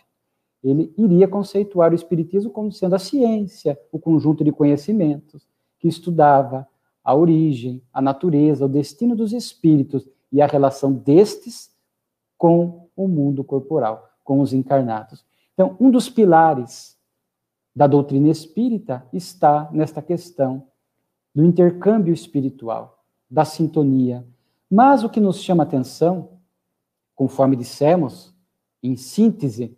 [0.64, 5.48] ele iria conceituar o Espiritismo como sendo a ciência, o conjunto de conhecimentos
[5.78, 6.68] que estudava
[7.10, 11.76] a origem, a natureza, o destino dos espíritos e a relação destes
[12.38, 15.26] com o mundo corporal, com os encarnados.
[15.56, 17.00] Então, um dos pilares
[17.76, 20.68] da doutrina espírita está nesta questão
[21.34, 24.24] do intercâmbio espiritual, da sintonia.
[24.70, 26.38] Mas o que nos chama atenção,
[27.16, 28.36] conforme dissemos,
[28.84, 29.76] em síntese,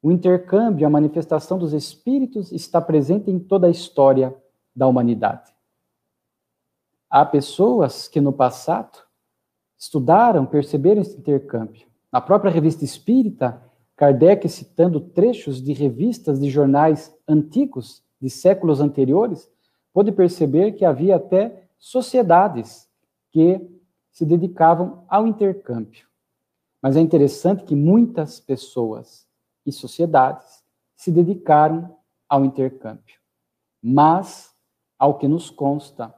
[0.00, 4.32] o intercâmbio, a manifestação dos espíritos está presente em toda a história
[4.76, 5.57] da humanidade.
[7.10, 8.98] Há pessoas que no passado
[9.78, 11.86] estudaram, perceberam esse intercâmbio.
[12.12, 13.62] Na própria revista espírita,
[13.96, 19.50] Kardec, citando trechos de revistas de jornais antigos, de séculos anteriores,
[19.92, 22.88] pôde perceber que havia até sociedades
[23.30, 23.60] que
[24.10, 26.06] se dedicavam ao intercâmbio.
[26.82, 29.26] Mas é interessante que muitas pessoas
[29.64, 30.62] e sociedades
[30.94, 31.96] se dedicaram
[32.28, 33.18] ao intercâmbio.
[33.82, 34.54] Mas,
[34.98, 36.14] ao que nos consta,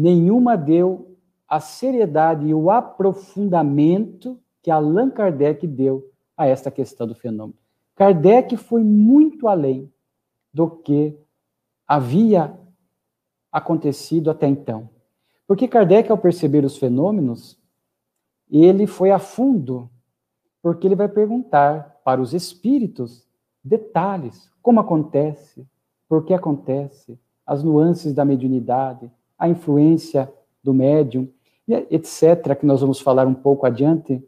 [0.00, 7.14] nenhuma deu a seriedade e o aprofundamento que Allan Kardec deu a esta questão do
[7.14, 7.58] fenômeno.
[7.94, 9.92] Kardec foi muito além
[10.52, 11.18] do que
[11.86, 12.58] havia
[13.52, 14.88] acontecido até então.
[15.46, 17.58] Porque Kardec, ao perceber os fenômenos,
[18.50, 19.90] ele foi a fundo
[20.62, 23.26] porque ele vai perguntar para os espíritos
[23.62, 25.66] detalhes, como acontece,
[26.08, 29.10] por que acontece, as nuances da mediunidade,
[29.40, 30.30] a influência
[30.62, 31.28] do médium,
[31.66, 34.22] etc., que nós vamos falar um pouco adiante.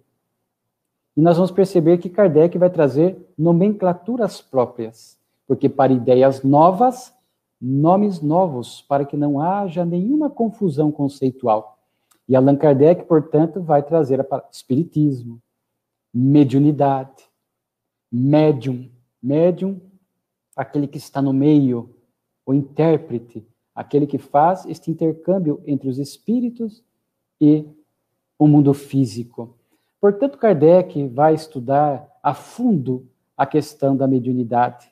[1.15, 7.15] E nós vamos perceber que Kardec vai trazer nomenclaturas próprias, porque para ideias novas,
[7.61, 11.79] nomes novos, para que não haja nenhuma confusão conceitual.
[12.27, 15.41] E Allan Kardec, portanto, vai trazer a espiritismo,
[16.15, 17.25] mediunidade,
[18.11, 18.91] médium,
[19.23, 19.79] médium,
[20.57, 21.95] aquele que está no meio,
[22.47, 26.85] o intérprete, aquele que faz este intercâmbio entre os espíritos
[27.41, 27.67] e
[28.39, 29.57] o mundo físico.
[30.01, 34.91] Portanto, Kardec vai estudar a fundo a questão da mediunidade,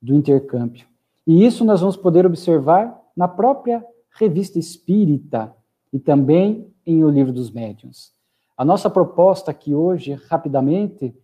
[0.00, 0.86] do intercâmbio.
[1.26, 5.54] E isso nós vamos poder observar na própria revista espírita
[5.92, 8.12] e também em O Livro dos Médiuns.
[8.56, 11.14] A nossa proposta aqui hoje, rapidamente,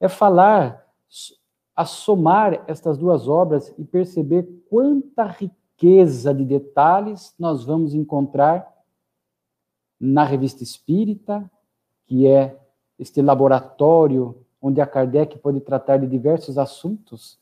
[0.00, 0.84] é falar,
[1.74, 8.72] a somar estas duas obras e perceber quanta riqueza de detalhes nós vamos encontrar
[10.00, 11.50] na Revista Espírita,
[12.06, 12.56] que é
[12.98, 17.38] este laboratório onde a Kardec pode tratar de diversos assuntos,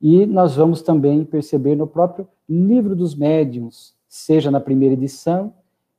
[0.00, 5.54] e nós vamos também perceber no próprio Livro dos Médiuns, seja na primeira edição,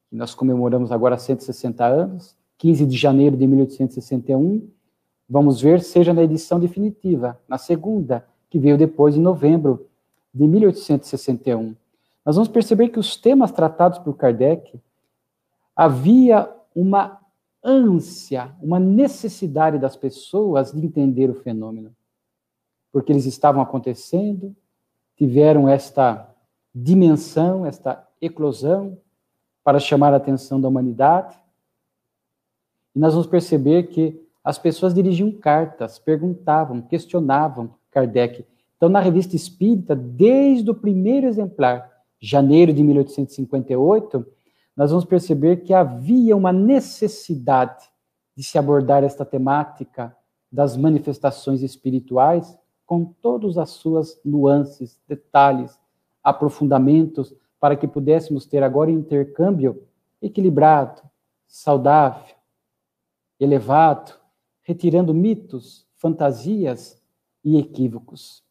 [0.10, 4.70] que nós comemoramos agora 160 anos, 15 de janeiro de 1861,
[5.28, 9.88] vamos ver, seja na edição definitiva, na segunda, que veio depois, em novembro
[10.34, 11.76] de 1861.
[12.26, 14.80] Nós vamos perceber que os temas tratados por Kardec
[15.76, 17.19] havia uma
[17.63, 21.96] ânsia, uma necessidade das pessoas de entender o fenômeno,
[22.91, 24.56] porque eles estavam acontecendo,
[25.15, 26.30] tiveram esta
[26.74, 28.98] dimensão, esta eclosão,
[29.63, 31.38] para chamar a atenção da humanidade.
[32.96, 38.46] E nós vamos perceber que as pessoas dirigiam cartas, perguntavam, questionavam Kardec.
[38.78, 44.26] Então, na revista Espírita, desde o primeiro exemplar, janeiro de 1858,
[44.76, 47.86] nós vamos perceber que havia uma necessidade
[48.36, 50.16] de se abordar esta temática
[50.52, 55.80] das manifestações espirituais com todas as suas nuances, detalhes,
[56.24, 59.84] aprofundamentos, para que pudéssemos ter agora um intercâmbio
[60.22, 61.02] equilibrado,
[61.48, 62.36] saudável,
[63.40, 64.14] elevado,
[64.62, 67.02] retirando mitos, fantasias
[67.44, 68.43] e equívocos.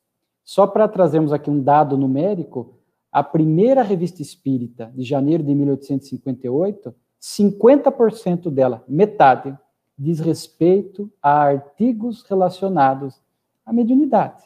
[0.53, 2.75] Só para trazermos aqui um dado numérico,
[3.11, 9.57] a primeira revista espírita de janeiro de 1858, 50% dela, metade,
[9.97, 13.19] diz respeito a artigos relacionados
[13.65, 14.45] à mediunidade,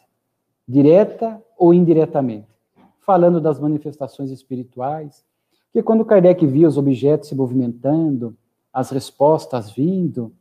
[0.68, 2.46] direta ou indiretamente
[3.00, 5.24] falando das manifestações espirituais,
[5.72, 8.36] que quando Kardec via os objetos se movimentando,
[8.72, 10.32] as respostas vindo,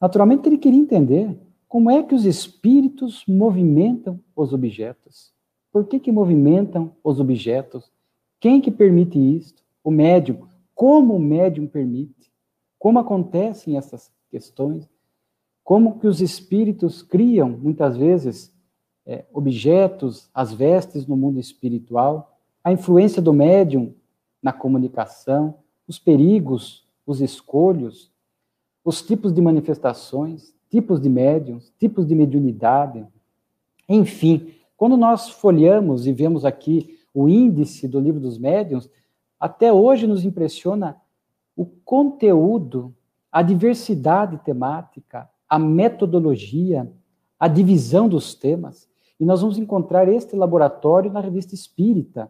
[0.00, 1.36] naturalmente ele queria entender
[1.74, 5.32] como é que os espíritos movimentam os objetos.
[5.72, 7.90] Por que que movimentam os objetos?
[8.38, 9.60] Quem que permite isto?
[9.82, 10.46] O médium.
[10.72, 12.30] Como o médium permite?
[12.78, 14.88] Como acontecem essas questões?
[15.64, 18.54] Como que os espíritos criam, muitas vezes,
[19.04, 23.92] é, objetos, as vestes no mundo espiritual, a influência do médium
[24.40, 25.56] na comunicação,
[25.88, 28.12] os perigos, os escolhos,
[28.84, 33.06] os tipos de manifestações, tipos de médiums, tipos de mediunidade.
[33.88, 38.90] Enfim, quando nós folheamos e vemos aqui o índice do livro dos médiuns,
[39.38, 41.00] até hoje nos impressiona
[41.56, 42.92] o conteúdo,
[43.30, 46.90] a diversidade temática, a metodologia,
[47.38, 48.88] a divisão dos temas.
[49.20, 52.28] E nós vamos encontrar este laboratório na revista Espírita.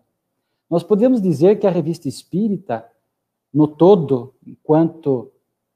[0.68, 2.85] Nós podemos dizer que a revista Espírita,
[3.50, 5.33] no todo, enquanto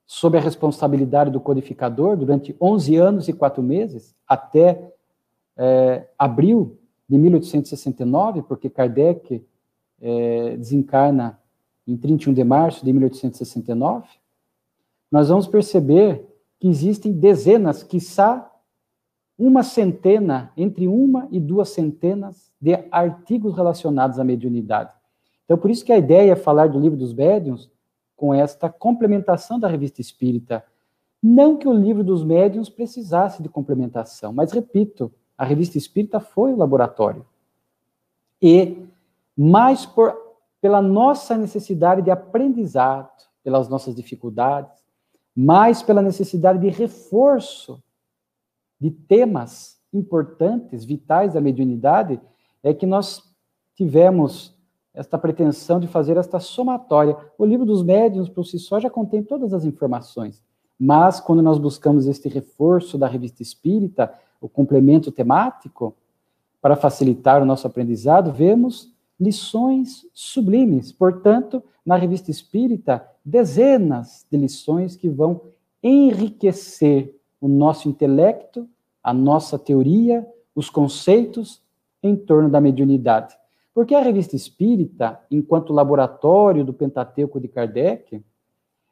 [0.09, 4.91] sob a responsabilidade do codificador, durante 11 anos e 4 meses, até
[5.55, 9.45] é, abril de 1869, porque Kardec
[10.01, 11.39] é, desencarna
[11.87, 14.09] em 31 de março de 1869,
[15.13, 16.27] nós vamos perceber
[16.59, 18.51] que existem dezenas, quiçá
[19.39, 24.91] uma centena, entre uma e duas centenas de artigos relacionados à mediunidade.
[25.45, 27.71] Então, por isso que a ideia é falar do livro dos médiuns
[28.19, 30.65] com esta complementação da revista espírita.
[31.23, 36.53] Não que o livro dos médiuns precisasse de complementação, mas repito, a revista espírita foi
[36.53, 37.25] o laboratório.
[38.43, 38.85] E
[39.37, 40.17] mais por,
[40.61, 43.09] pela nossa necessidade de aprendizado,
[43.45, 44.83] pelas nossas dificuldades,
[45.35, 47.81] mais pela necessidade de reforço
[48.81, 52.21] de temas importantes, vitais da mediunidade,
[52.65, 53.23] é que nós
[53.77, 54.58] tivemos
[54.99, 57.17] esta pretensão de fazer esta somatória.
[57.39, 60.43] O livro dos médiuns, por si só, já contém todas as informações,
[60.79, 65.95] mas quando nós buscamos este reforço da revista espírita, o complemento temático,
[66.61, 70.91] para facilitar o nosso aprendizado, vemos lições sublimes.
[70.91, 75.41] Portanto, na revista espírita, dezenas de lições que vão
[75.81, 78.69] enriquecer o nosso intelecto,
[79.01, 80.27] a nossa teoria,
[80.57, 81.63] os conceitos
[82.03, 83.38] em torno da mediunidade.
[83.79, 88.21] Porque a revista espírita, enquanto laboratório do Pentateuco de Kardec,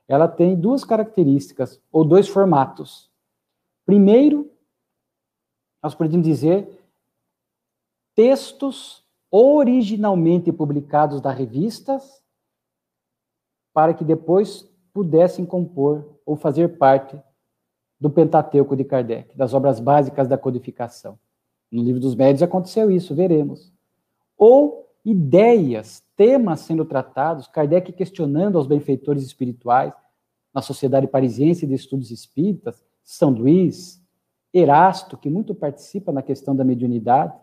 [0.06, 3.10] ela tem duas características, ou dois formatos.
[3.84, 4.48] Primeiro,
[5.82, 6.80] nós podemos dizer
[8.14, 12.22] textos originalmente publicados das revistas,
[13.74, 17.20] para que depois pudessem compor ou fazer parte
[17.98, 21.18] do Pentateuco de Kardec, das obras básicas da codificação.
[21.72, 23.74] No livro dos médios aconteceu isso, veremos.
[24.36, 29.94] Ou ideias, temas sendo tratados, Kardec questionando aos benfeitores espirituais,
[30.52, 34.02] na Sociedade Parisiense de Estudos Espíritas, São Luís,
[34.52, 37.34] Erasto, que muito participa na questão da mediunidade,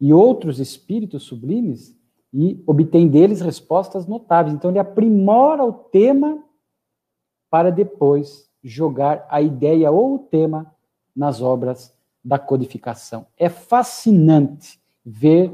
[0.00, 1.96] e outros espíritos sublimes,
[2.32, 4.54] e obtém deles respostas notáveis.
[4.54, 6.44] Então, ele aprimora o tema
[7.48, 10.74] para depois jogar a ideia ou o tema
[11.14, 13.26] nas obras da codificação.
[13.36, 15.52] É fascinante ver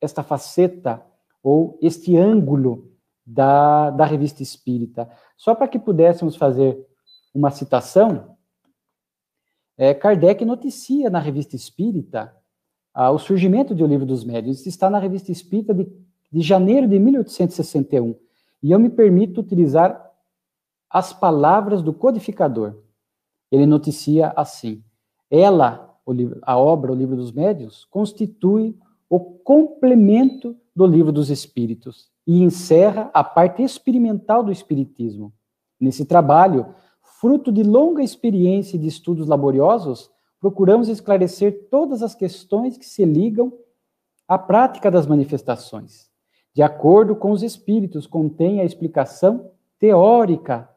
[0.00, 1.04] esta faceta
[1.42, 2.92] ou este ângulo
[3.24, 5.10] da, da revista espírita.
[5.36, 6.78] Só para que pudéssemos fazer
[7.34, 8.36] uma citação,
[9.76, 12.34] é, Kardec noticia na revista espírita
[12.94, 14.60] ah, o surgimento do Livro dos Médiuns.
[14.60, 15.86] Isso está na revista espírita de,
[16.32, 18.18] de janeiro de 1861.
[18.62, 20.02] E eu me permito utilizar
[20.88, 22.82] as palavras do codificador.
[23.50, 24.82] Ele noticia assim:
[25.30, 25.94] ela,
[26.42, 28.76] a obra, o Livro dos Médiuns, constitui
[29.08, 35.32] o complemento do Livro dos Espíritos e encerra a parte experimental do Espiritismo.
[35.80, 36.74] Nesse trabalho,
[37.20, 43.04] fruto de longa experiência e de estudos laboriosos, procuramos esclarecer todas as questões que se
[43.04, 43.52] ligam
[44.28, 46.10] à prática das manifestações.
[46.54, 50.68] De acordo com os Espíritos, contém a explicação teórica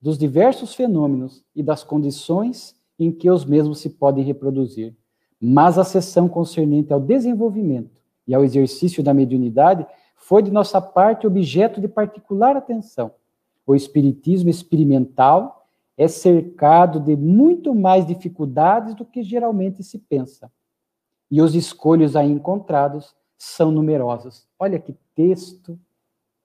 [0.00, 4.94] dos diversos fenômenos e das condições em que os mesmos se podem reproduzir.
[5.40, 11.26] Mas a sessão concernente ao desenvolvimento e ao exercício da mediunidade foi de nossa parte
[11.26, 13.10] objeto de particular atenção.
[13.66, 20.50] O espiritismo experimental é cercado de muito mais dificuldades do que geralmente se pensa.
[21.30, 24.46] E os escolhos aí encontrados são numerosos.
[24.58, 25.78] Olha que texto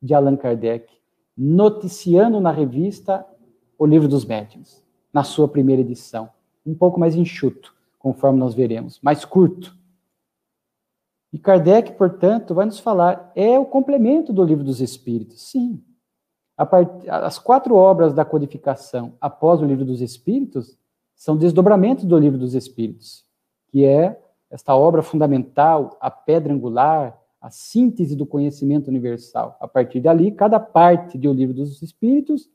[0.02, 0.92] de Allan Kardec,
[1.38, 3.26] noticiando na revista
[3.78, 6.30] O Livro dos Médiuns, na sua primeira edição.
[6.66, 9.76] Um pouco mais enxuto, conforme nós veremos, mais curto.
[11.32, 15.50] E Kardec, portanto, vai nos falar, é o complemento do livro dos Espíritos.
[15.50, 15.84] Sim.
[16.58, 17.10] Part...
[17.10, 20.78] As quatro obras da codificação após o livro dos Espíritos
[21.14, 23.26] são desdobramentos do livro dos Espíritos,
[23.68, 29.58] que é esta obra fundamental, a pedra angular, a síntese do conhecimento universal.
[29.60, 32.50] A partir dali, cada parte do livro dos Espíritos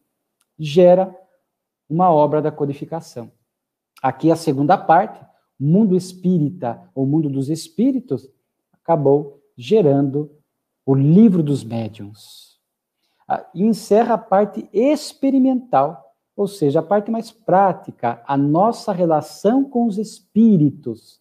[0.59, 1.15] gera
[1.89, 3.31] uma obra da codificação.
[4.03, 5.25] Aqui a segunda parte,
[5.59, 8.29] mundo espírita, ou mundo dos espíritos,
[8.73, 10.31] acabou gerando
[10.87, 12.59] o livro dos médiuns.
[13.29, 19.63] Ah, e encerra a parte experimental, ou seja, a parte mais prática, a nossa relação
[19.63, 21.21] com os espíritos.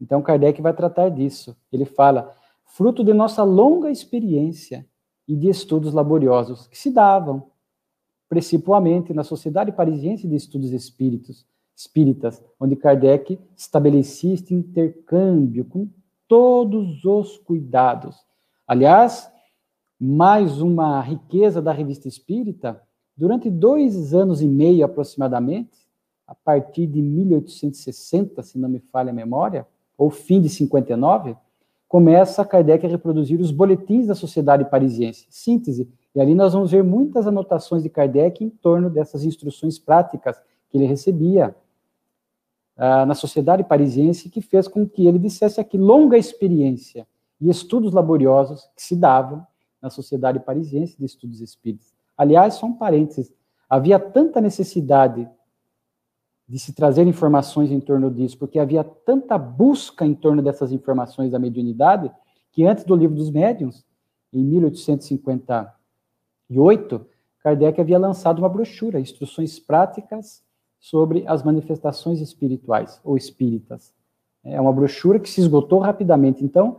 [0.00, 1.56] Então, Kardec vai tratar disso.
[1.72, 4.86] Ele fala, fruto de nossa longa experiência
[5.28, 7.50] e de estudos laboriosos que se davam,
[8.28, 11.46] principalmente na Sociedade Parisiense de Estudos Espíritos,
[11.76, 15.88] Espíritas, onde Kardec estabelecia este intercâmbio com
[16.28, 18.16] todos os cuidados.
[18.66, 19.30] Aliás,
[19.98, 22.80] mais uma riqueza da revista espírita,
[23.16, 25.78] durante dois anos e meio aproximadamente,
[26.26, 29.66] a partir de 1860, se não me falha a memória,
[29.98, 31.36] ou fim de 59,
[31.88, 36.84] começa Kardec a reproduzir os boletins da Sociedade Parisiense, síntese, e ali nós vamos ver
[36.84, 40.40] muitas anotações de Kardec em torno dessas instruções práticas
[40.70, 41.54] que ele recebia,
[42.76, 47.06] ah, na sociedade parisiense que fez com que ele dissesse aqui longa experiência
[47.38, 49.46] e estudos laboriosos que se davam
[49.82, 51.92] na sociedade parisiense de estudos espíritas.
[52.16, 53.32] Aliás, só um parênteses,
[53.68, 55.28] havia tanta necessidade
[56.48, 61.30] de se trazer informações em torno disso, porque havia tanta busca em torno dessas informações
[61.30, 62.10] da mediunidade,
[62.50, 63.84] que antes do livro dos médiuns,
[64.32, 67.06] em 1858,
[67.40, 70.42] Kardec havia lançado uma brochura, Instruções Práticas
[70.80, 73.92] sobre as manifestações espirituais ou espíritas.
[74.42, 76.42] É uma brochura que se esgotou rapidamente.
[76.42, 76.78] Então,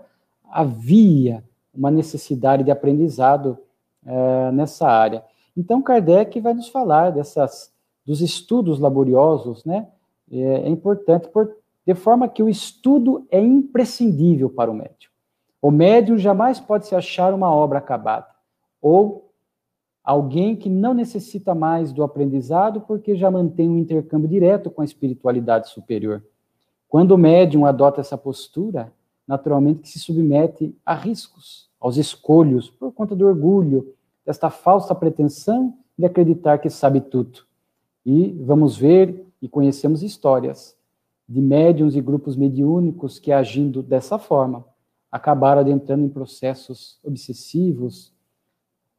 [0.50, 1.44] havia
[1.74, 3.58] uma necessidade de aprendizado
[4.04, 5.24] é, nessa área.
[5.56, 7.72] Então, Kardec vai nos falar dessas,
[8.06, 9.88] dos estudos laboriosos, né?
[10.32, 15.12] É, é importante, por, de forma que o estudo é imprescindível para o médium.
[15.62, 18.28] O médium jamais pode se achar uma obra acabada,
[18.82, 19.31] ou
[20.04, 24.86] alguém que não necessita mais do aprendizado porque já mantém um intercâmbio direto com a
[24.86, 26.24] espiritualidade superior.
[26.88, 28.92] Quando o médium adota essa postura,
[29.28, 33.94] naturalmente que se submete a riscos, aos escolhos, por conta do orgulho,
[34.26, 37.40] desta falsa pretensão de acreditar que sabe tudo.
[38.06, 40.76] E vamos ver e conhecemos histórias
[41.28, 44.66] de médiums e grupos mediúnicos que, agindo dessa forma,
[45.12, 48.14] acabaram adentrando em processos obsessivos,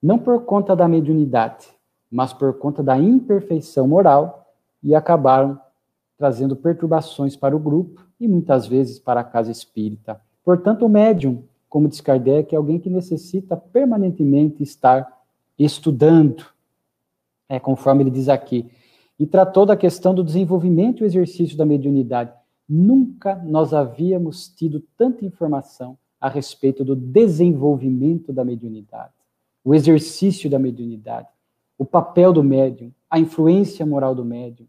[0.02, 1.68] não por conta da mediunidade,
[2.10, 4.40] mas por conta da imperfeição moral,
[4.82, 5.60] e acabaram
[6.18, 10.20] trazendo perturbações para o grupo e muitas vezes para a casa espírita.
[10.44, 15.10] Portanto, o médium como diz Kardec, é alguém que necessita permanentemente estar
[15.58, 16.44] estudando,
[17.48, 18.70] é, conforme ele diz aqui.
[19.18, 22.30] E tratou da questão do desenvolvimento e exercício da mediunidade.
[22.68, 29.14] Nunca nós havíamos tido tanta informação a respeito do desenvolvimento da mediunidade,
[29.64, 31.28] o exercício da mediunidade,
[31.78, 34.66] o papel do médium, a influência moral do médium,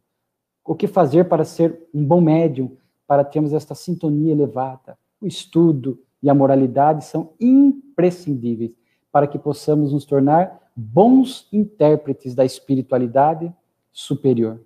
[0.66, 6.00] o que fazer para ser um bom médium, para termos esta sintonia elevada, o estudo,
[6.24, 8.72] e a moralidade são imprescindíveis
[9.12, 13.54] para que possamos nos tornar bons intérpretes da espiritualidade
[13.92, 14.62] superior,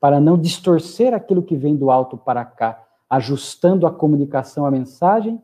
[0.00, 5.40] para não distorcer aquilo que vem do alto para cá, ajustando a comunicação, a mensagem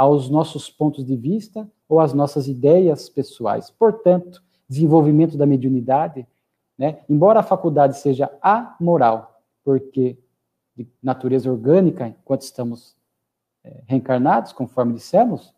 [0.00, 3.70] aos nossos pontos de vista ou às nossas ideias pessoais.
[3.70, 6.26] Portanto, desenvolvimento da mediunidade,
[6.78, 10.16] né, embora a faculdade seja amoral, porque
[10.74, 12.96] de natureza orgânica, enquanto estamos
[13.62, 15.54] é, reencarnados, conforme dissemos,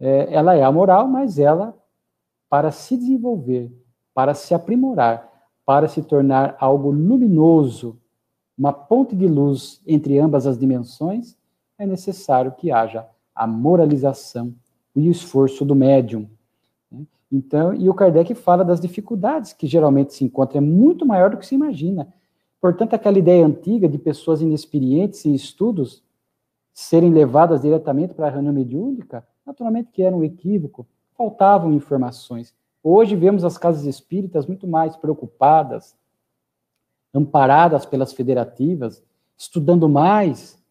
[0.00, 1.76] é, ela é amoral, mas ela,
[2.48, 3.70] para se desenvolver,
[4.14, 5.30] para se aprimorar,
[5.66, 8.00] para se tornar algo luminoso,
[8.56, 11.36] uma ponte de luz entre ambas as dimensões,
[11.78, 13.06] é necessário que haja
[13.36, 14.54] a moralização
[14.94, 16.26] e o esforço do médium.
[16.90, 17.04] Né?
[17.30, 21.36] Então, e o Kardec fala das dificuldades que geralmente se encontra, é muito maior do
[21.36, 22.08] que se imagina.
[22.58, 26.02] Portanto, aquela ideia antiga de pessoas inexperientes em estudos
[26.72, 32.54] serem levadas diretamente para a reunião mediúnica, naturalmente que era um equívoco, faltavam informações.
[32.82, 35.96] Hoje vemos as casas espíritas muito mais preocupadas,
[37.12, 39.02] amparadas pelas federativas,
[39.36, 40.62] estudando mais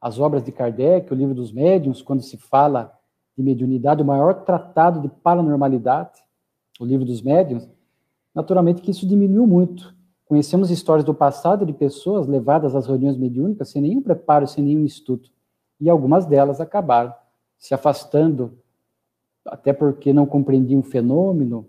[0.00, 2.96] as obras de Kardec, o livro dos médiuns, quando se fala
[3.36, 6.22] de mediunidade, o maior tratado de paranormalidade,
[6.78, 7.68] o livro dos médiuns,
[8.34, 9.94] naturalmente que isso diminuiu muito.
[10.24, 14.84] Conhecemos histórias do passado de pessoas levadas às reuniões mediúnicas sem nenhum preparo, sem nenhum
[14.84, 15.28] estudo
[15.80, 17.14] e algumas delas acabaram
[17.58, 18.58] se afastando,
[19.44, 21.66] até porque não compreendiam o fenômeno,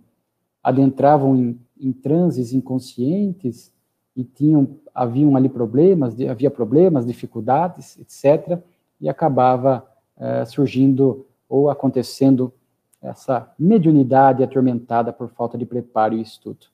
[0.62, 3.74] adentravam em, em transes inconscientes
[4.16, 8.60] e tinham haviam ali problemas, havia problemas, dificuldades, etc.,
[9.00, 9.88] e acabava
[10.18, 12.54] é, surgindo ou acontecendo
[13.02, 16.68] essa mediunidade atormentada por falta de preparo e estudo.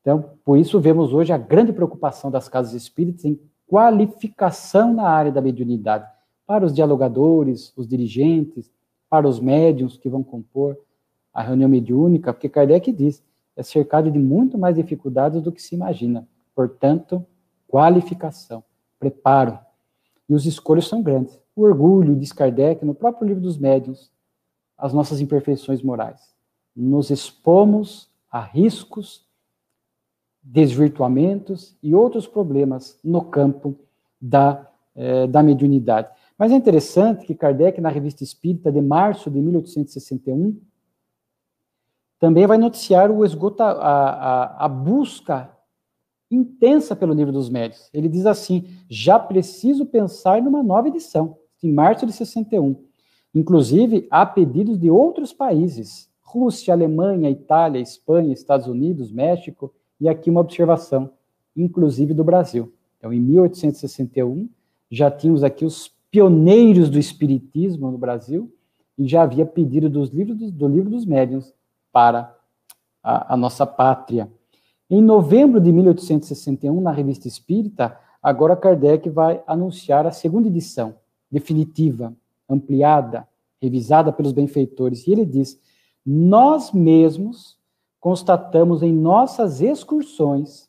[0.00, 5.32] Então, por isso vemos hoje a grande preocupação das casas espíritas em qualificação na área
[5.32, 6.08] da mediunidade
[6.46, 8.70] para os dialogadores, os dirigentes,
[9.08, 10.78] para os médiums que vão compor
[11.32, 13.22] a reunião mediúnica, porque Kardec diz,
[13.56, 16.26] é cercado de muito mais dificuldades do que se imagina.
[16.60, 17.24] Portanto,
[17.66, 18.62] qualificação,
[18.98, 19.58] preparo.
[20.28, 21.40] E os escolhos são grandes.
[21.56, 24.10] O orgulho, diz Kardec, no próprio livro dos médiuns,
[24.76, 26.20] as nossas imperfeições morais.
[26.76, 29.26] Nos expomos a riscos,
[30.42, 33.74] desvirtuamentos e outros problemas no campo
[34.20, 36.10] da, eh, da mediunidade.
[36.36, 40.60] Mas é interessante que Kardec, na Revista Espírita de março de 1861,
[42.18, 45.50] também vai noticiar o esgota, a, a, a busca
[46.30, 47.90] intensa pelo livro dos médios.
[47.92, 52.76] Ele diz assim: já preciso pensar numa nova edição, em março de 61.
[53.34, 60.30] Inclusive, há pedidos de outros países: Rússia, Alemanha, Itália, Espanha, Estados Unidos, México, e aqui
[60.30, 61.10] uma observação,
[61.56, 62.72] inclusive do Brasil.
[62.98, 64.48] Então, em 1861,
[64.90, 68.52] já tínhamos aqui os pioneiros do espiritismo no Brasil,
[69.00, 71.54] e já havia pedido dos livros do, do livro dos médiuns
[71.90, 72.36] para
[73.02, 74.30] a, a, nossa pátria.
[74.90, 80.96] Em novembro de 1861, na Revista Espírita, agora Kardec vai anunciar a segunda edição,
[81.30, 82.12] definitiva,
[82.48, 83.28] ampliada,
[83.62, 85.60] revisada pelos benfeitores, e ele diz:
[86.04, 87.56] Nós mesmos
[88.00, 90.68] constatamos em nossas excursões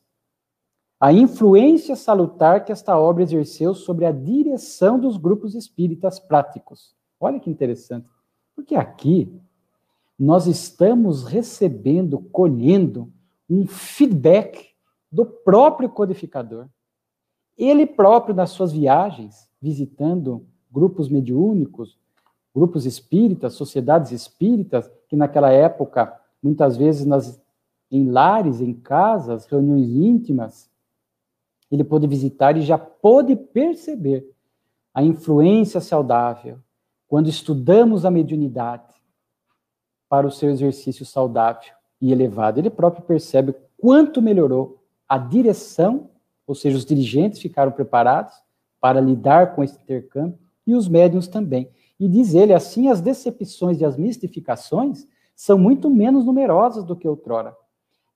[1.00, 6.96] a influência salutar que esta obra exerceu sobre a direção dos grupos espíritas práticos.
[7.20, 8.08] Olha que interessante.
[8.56, 9.34] Porque aqui
[10.20, 13.12] nós estamos recebendo, colhendo
[13.52, 14.70] um feedback
[15.12, 16.68] do próprio codificador.
[17.58, 22.00] Ele próprio, nas suas viagens, visitando grupos mediúnicos,
[22.56, 27.42] grupos espíritas, sociedades espíritas, que naquela época, muitas vezes nas,
[27.92, 30.72] em lares, em casas, reuniões íntimas,
[31.70, 34.34] ele pôde visitar e já pôde perceber
[34.94, 36.58] a influência saudável
[37.06, 38.96] quando estudamos a mediunidade
[40.08, 42.60] para o seu exercício saudável e elevado.
[42.60, 46.10] Ele próprio percebe quanto melhorou a direção,
[46.48, 48.34] ou seja, os dirigentes ficaram preparados
[48.80, 51.70] para lidar com esse intercâmbio e os médiums também.
[52.00, 57.08] E diz ele assim: as decepções e as mistificações são muito menos numerosas do que
[57.08, 57.56] outrora.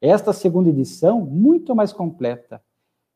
[0.02, 2.62] Esta segunda edição, muito mais completa,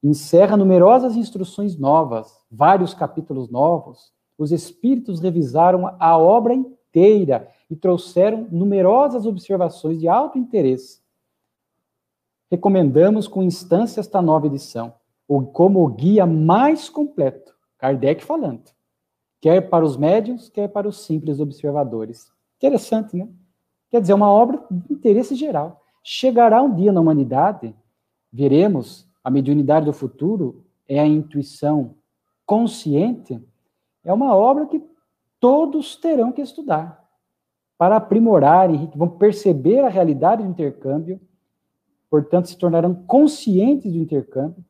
[0.04, 4.12] encerra numerosas instruções novas, vários capítulos novos.
[4.38, 11.00] Os espíritos revisaram a obra inteira e trouxeram numerosas observações de alto interesse.
[12.50, 14.94] Recomendamos com instância esta nova edição,
[15.54, 18.64] como o guia mais completo, Kardec falando,
[19.40, 22.32] quer para os médios, quer para os simples observadores.
[22.58, 23.30] Interessante, né?
[23.92, 25.82] Quer dizer, uma obra de interesse geral.
[26.04, 27.76] Chegará um dia na humanidade,
[28.32, 31.96] veremos a mediunidade do futuro é a intuição
[32.46, 33.40] consciente,
[34.04, 34.84] é uma obra que
[35.40, 36.99] todos terão que estudar
[37.80, 41.18] para aprimorar, vão perceber a realidade do intercâmbio,
[42.10, 44.62] portanto, se tornarão conscientes do intercâmbio,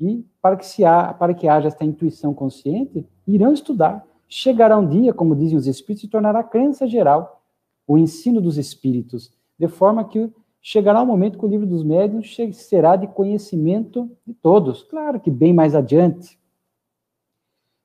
[0.00, 0.84] e para que, se
[1.18, 4.06] para que haja esta intuição consciente, irão estudar.
[4.28, 7.42] Chegará um dia, como dizem os espíritos, se tornará crença geral,
[7.84, 11.82] o ensino dos espíritos, de forma que chegará o um momento que o livro dos
[11.82, 14.84] médiuns será de conhecimento de todos.
[14.84, 16.38] Claro que bem mais adiante.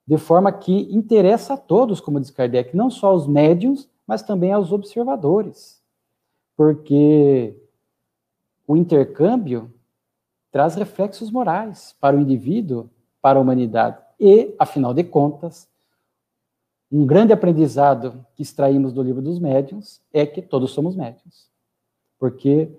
[0.05, 4.51] De forma que interessa a todos, como diz Kardec, não só aos médiuns, mas também
[4.51, 5.81] aos observadores.
[6.55, 7.55] Porque
[8.65, 9.71] o intercâmbio
[10.51, 12.89] traz reflexos morais para o indivíduo,
[13.21, 14.01] para a humanidade.
[14.19, 15.69] E, afinal de contas,
[16.89, 21.47] um grande aprendizado que extraímos do livro dos médiuns é que todos somos médiuns
[22.19, 22.69] porque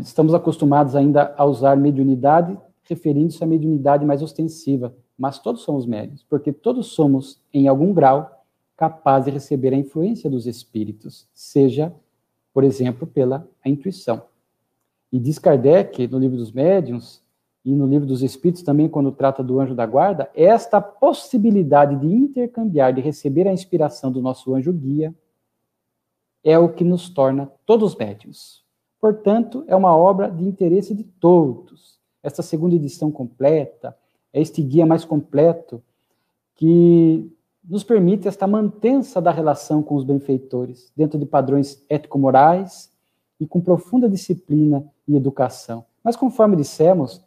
[0.00, 6.24] estamos acostumados ainda a usar mediunidade referindo-se à mediunidade mais ostensiva, mas todos somos médios,
[6.28, 8.35] porque todos somos, em algum grau,
[8.76, 11.94] capazes de receber a influência dos espíritos, seja,
[12.52, 14.22] por exemplo, pela intuição.
[15.10, 17.22] E diz Kardec, no livro dos médiuns,
[17.64, 22.06] e no livro dos espíritos também, quando trata do anjo da guarda, esta possibilidade de
[22.06, 25.12] intercambiar, de receber a inspiração do nosso anjo guia,
[26.44, 28.64] é o que nos torna todos médios.
[29.00, 31.98] Portanto, é uma obra de interesse de todos.
[32.22, 33.96] Esta segunda edição completa,
[34.32, 35.82] é este guia mais completo,
[36.54, 37.28] que
[37.68, 42.92] nos permite esta mantença da relação com os benfeitores, dentro de padrões ético-morais
[43.40, 45.84] e com profunda disciplina e educação.
[46.02, 47.24] Mas, conforme dissemos,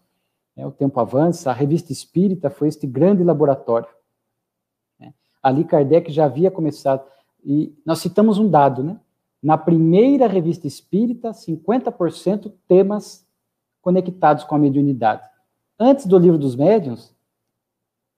[0.55, 3.89] né, o tempo avança, a revista espírita foi este grande laboratório.
[4.99, 5.13] Né?
[5.43, 7.03] Ali Kardec já havia começado,
[7.43, 8.99] e nós citamos um dado, né?
[9.41, 13.25] Na primeira revista espírita, 50% temas
[13.81, 15.23] conectados com a mediunidade.
[15.79, 17.15] Antes do livro dos médiuns,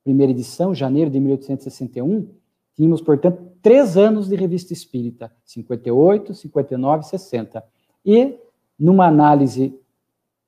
[0.03, 2.27] primeira edição, janeiro de 1861,
[2.75, 7.63] tínhamos, portanto, três anos de revista espírita, 58, 59 60.
[8.05, 8.39] E,
[8.77, 9.79] numa análise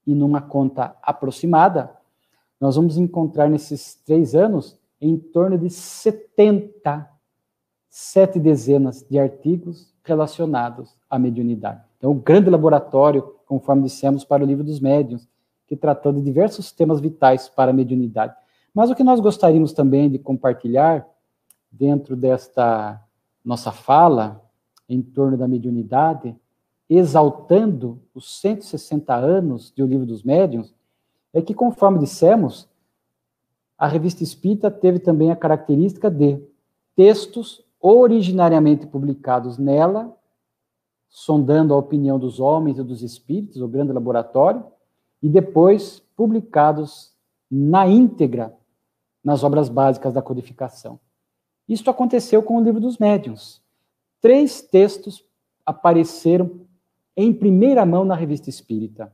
[0.05, 1.91] e numa conta aproximada,
[2.59, 7.09] nós vamos encontrar nesses três anos em torno de 70,
[7.89, 11.81] sete dezenas de artigos relacionados à mediunidade.
[11.97, 15.27] Então, o grande laboratório, conforme dissemos, para o livro dos médiuns,
[15.67, 18.33] que tratou de diversos temas vitais para a mediunidade.
[18.74, 21.07] Mas o que nós gostaríamos também de compartilhar
[21.71, 23.01] dentro desta
[23.45, 24.41] nossa fala
[24.89, 26.36] em torno da mediunidade,
[26.89, 30.74] exaltando os 160 anos de O Livro dos Médiuns,
[31.34, 32.67] é que, conforme dissemos,
[33.78, 36.39] a revista Espírita teve também a característica de
[36.95, 40.15] textos originariamente publicados nela,
[41.09, 44.63] sondando a opinião dos homens e dos espíritos, o grande laboratório,
[45.21, 47.11] e depois publicados
[47.49, 48.55] na íntegra
[49.24, 50.99] nas obras básicas da codificação.
[51.67, 53.61] Isto aconteceu com o livro dos médiuns.
[54.21, 55.24] Três textos
[55.65, 56.61] apareceram
[57.15, 59.13] em primeira mão na revista espírita.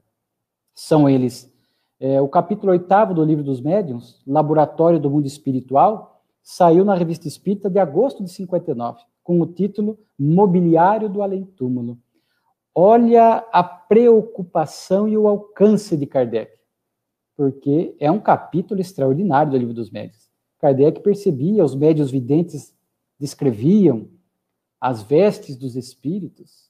[0.73, 1.51] São eles
[1.99, 7.27] é, o capítulo oitavo do livro dos médiuns, Laboratório do Mundo Espiritual, saiu na Revista
[7.27, 11.97] Espírita de agosto de 59, com o título Mobiliário do Além-Túmulo.
[12.73, 16.58] Olha a preocupação e o alcance de Kardec,
[17.39, 20.29] porque é um capítulo extraordinário do Livro dos Médios.
[20.57, 22.75] Kardec percebia, os médios videntes
[23.17, 24.09] descreviam
[24.77, 26.69] as vestes dos espíritos,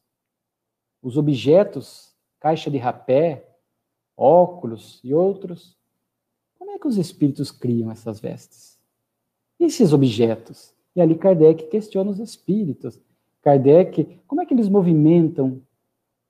[1.02, 3.50] os objetos caixa de rapé,
[4.16, 5.76] óculos e outros.
[6.60, 8.80] Como é que os espíritos criam essas vestes?
[9.60, 10.72] E esses objetos?
[10.96, 13.02] E ali Kardec questiona os espíritos.
[13.42, 15.64] Kardec, como é que eles movimentam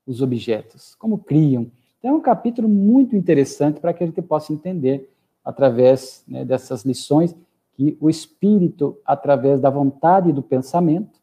[0.08, 0.96] os objetos?
[0.96, 1.70] Como criam?
[2.00, 6.84] Então, é um capítulo muito interessante para que a gente possa entender, através né, dessas
[6.84, 7.36] lições,
[7.74, 11.20] que o espírito, através da vontade e do pensamento,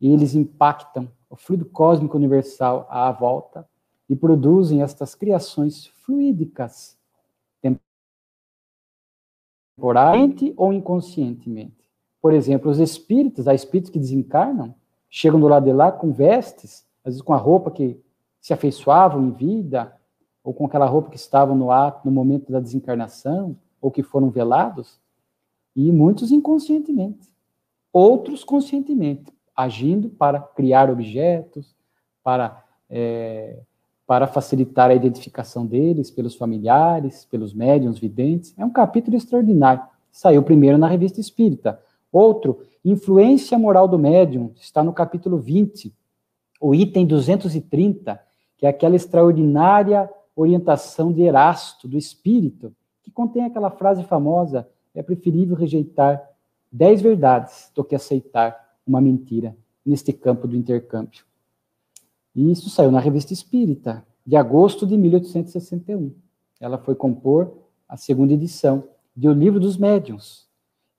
[0.00, 3.68] eles impactam o fluido cósmico universal à volta
[4.08, 6.96] e produzem estas criações fluídicas,
[9.76, 11.88] temporariamente ou inconscientemente.
[12.20, 14.74] Por exemplo, os espíritos, há espíritos que desencarnam,
[15.08, 18.00] chegam do lado de lá com vestes, às vezes com a roupa que
[18.48, 19.94] se afeiçoavam em vida,
[20.42, 24.30] ou com aquela roupa que estavam no ato no momento da desencarnação, ou que foram
[24.30, 24.98] velados,
[25.76, 27.28] e muitos inconscientemente,
[27.92, 31.76] outros conscientemente, agindo para criar objetos,
[32.24, 33.60] para, é,
[34.06, 38.54] para facilitar a identificação deles pelos familiares, pelos médiums videntes.
[38.56, 39.82] É um capítulo extraordinário.
[40.10, 41.78] Saiu primeiro na Revista Espírita.
[42.10, 45.94] Outro, Influência Moral do Médium, está no capítulo 20,
[46.58, 48.26] o item 230,
[48.58, 55.02] que é aquela extraordinária orientação de Erasto, do Espírito, que contém aquela frase famosa: é
[55.02, 56.22] preferível rejeitar
[56.70, 59.56] dez verdades do que aceitar uma mentira
[59.86, 61.24] neste campo do intercâmbio.
[62.34, 66.12] E isso saiu na Revista Espírita, de agosto de 1861.
[66.60, 67.52] Ela foi compor
[67.88, 68.84] a segunda edição
[69.16, 70.46] de O Livro dos Médiuns.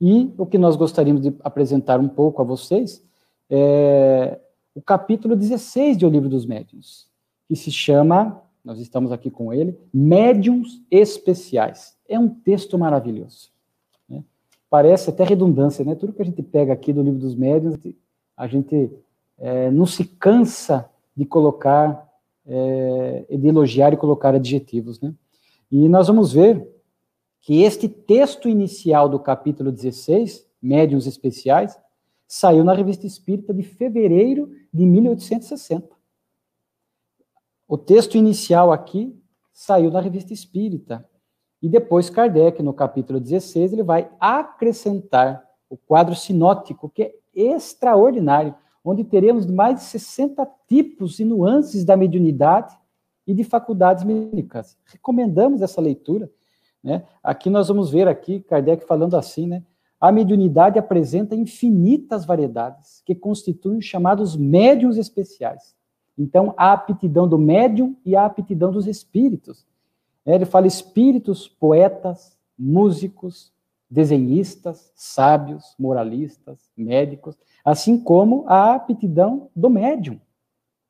[0.02, 3.06] E o que nós gostaríamos de apresentar um pouco a vocês
[3.50, 4.40] é
[4.74, 7.09] o capítulo 16 de O Livro dos Médiuns,
[7.50, 11.98] que se chama, nós estamos aqui com ele, Médiuns Especiais.
[12.08, 13.50] É um texto maravilhoso
[14.70, 15.96] parece até redundância, né?
[15.96, 17.76] Tudo que a gente pega aqui do livro dos médiuns,
[18.38, 18.92] a gente
[19.38, 22.08] é, não se cansa de colocar,
[22.46, 25.14] é, de elogiar e colocar adjetivos, né?
[25.72, 26.68] E nós vamos ver
[27.42, 31.78] que este texto inicial do capítulo 16, Médiuns Especiais,
[32.28, 35.99] saiu na Revista Espírita de fevereiro de 1860.
[37.72, 39.16] O texto inicial aqui
[39.54, 41.08] saiu na Revista Espírita
[41.62, 48.56] e depois Kardec, no capítulo 16, ele vai acrescentar o quadro sinótico, que é extraordinário,
[48.84, 52.76] onde teremos mais de 60 tipos e nuances da mediunidade
[53.28, 54.76] e de faculdades mediúnicas.
[54.86, 56.28] Recomendamos essa leitura.
[56.84, 57.04] Né?
[57.22, 59.64] Aqui nós vamos ver aqui Kardec falando assim, né?
[60.02, 65.78] A mediunidade apresenta infinitas variedades que constituem os chamados médiums especiais.
[66.20, 69.66] Então, a aptidão do médium e a aptidão dos espíritos.
[70.26, 73.54] É, ele fala espíritos, poetas, músicos,
[73.90, 80.20] desenhistas, sábios, moralistas, médicos, assim como a aptidão do médium.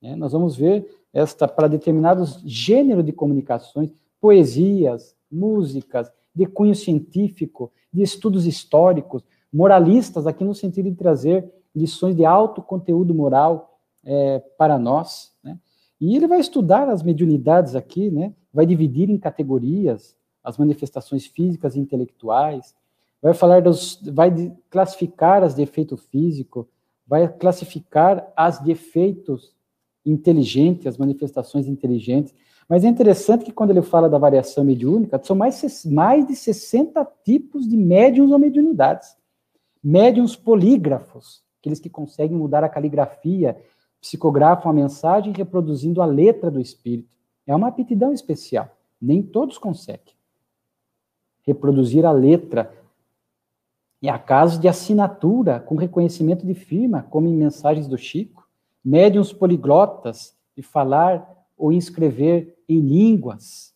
[0.01, 7.71] É, nós vamos ver esta para determinados gêneros de comunicações, poesias, músicas, de cunho científico,
[7.93, 9.23] de estudos históricos,
[9.53, 13.68] moralistas, aqui no sentido de trazer lições de alto conteúdo moral
[14.03, 15.33] é, para nós.
[15.43, 15.57] Né?
[15.99, 18.33] E ele vai estudar as mediunidades aqui, né?
[18.53, 22.73] vai dividir em categorias as manifestações físicas e intelectuais,
[23.21, 26.67] vai falar dos, vai classificar as de efeito físico,
[27.05, 29.53] vai classificar as de efeitos
[30.05, 32.33] inteligentes, as manifestações inteligentes.
[32.67, 37.05] Mas é interessante que quando ele fala da variação mediúnica, são mais, mais de 60
[37.25, 39.17] tipos de médiums ou mediunidades.
[39.83, 43.57] Médiums polígrafos, aqueles que conseguem mudar a caligrafia,
[44.01, 47.15] psicografam a mensagem reproduzindo a letra do espírito.
[47.45, 48.69] É uma aptidão especial.
[49.01, 50.19] Nem todos conseguem
[51.49, 52.71] reproduzir a letra.
[54.01, 58.47] E há casos de assinatura com reconhecimento de firma, como em mensagens do Chico,
[58.85, 61.27] médiums poliglotas de falar
[61.57, 63.73] ou escrever em línguas.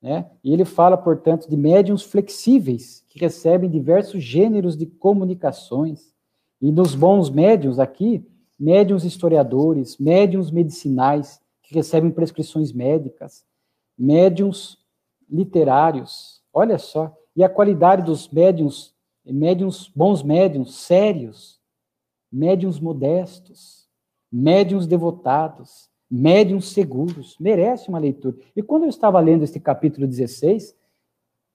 [0.00, 0.30] Né?
[0.42, 6.14] E ele fala, portanto, de médiums flexíveis, que recebem diversos gêneros de comunicações.
[6.60, 8.24] E nos bons médiums aqui,
[8.62, 13.44] médiums historiadores, médiums medicinais, que recebem prescrições médicas,
[13.98, 14.78] médiums
[15.28, 18.94] literários, olha só, e a qualidade dos médiums,
[19.26, 21.60] médiums, bons médiums, sérios,
[22.30, 23.88] médiums modestos,
[24.30, 28.36] médiums devotados, médiums seguros, merece uma leitura.
[28.54, 30.76] E quando eu estava lendo este capítulo 16,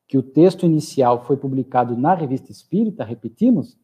[0.10, 3.78] que o texto inicial foi publicado na Revista Espírita, repetimos,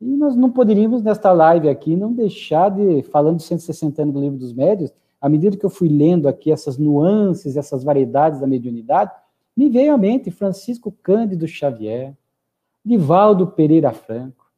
[0.00, 4.20] e nós não poderíamos, nesta live aqui, não deixar de, falando de 160 anos do
[4.20, 8.46] Livro dos Médios, à medida que eu fui lendo aqui essas nuances, essas variedades da
[8.46, 9.10] mediunidade,
[9.56, 12.14] me veio à mente Francisco Cândido Xavier,
[12.84, 14.48] Divaldo Pereira Franco,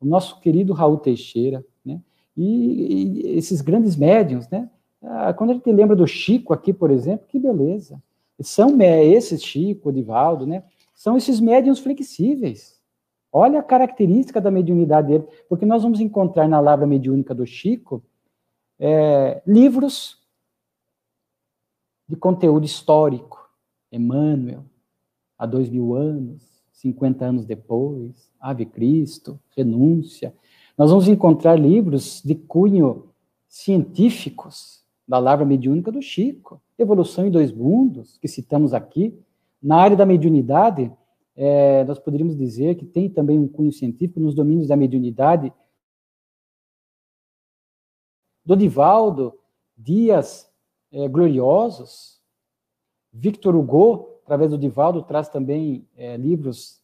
[0.00, 2.00] o nosso querido Raul Teixeira, né?
[2.36, 4.68] E, e esses grandes médiums, né?
[5.00, 8.02] Ah, quando a gente lembra do Chico aqui, por exemplo, que beleza.
[8.40, 10.64] São esses, Chico, Divaldo, né?
[10.92, 12.75] São esses médiums flexíveis.
[13.38, 18.02] Olha a característica da mediunidade dele, porque nós vamos encontrar na Lavra Mediúnica do Chico
[18.78, 20.18] é, livros
[22.08, 23.46] de conteúdo histórico.
[23.92, 24.64] Emmanuel,
[25.36, 30.34] há dois mil anos, 50 anos depois, Ave Cristo, Renúncia.
[30.78, 33.10] Nós vamos encontrar livros de cunho
[33.46, 39.14] científicos da Lavra Mediúnica do Chico, Evolução em Dois Mundos, que citamos aqui.
[39.62, 40.90] Na área da mediunidade,
[41.36, 45.52] é, nós poderíamos dizer que tem também um cunho científico nos domínios da mediunidade,
[48.44, 49.38] do Divaldo,
[49.76, 50.50] Dias
[50.90, 52.22] é, Gloriosos,
[53.12, 56.82] Victor Hugo, através do Divaldo, traz também é, livros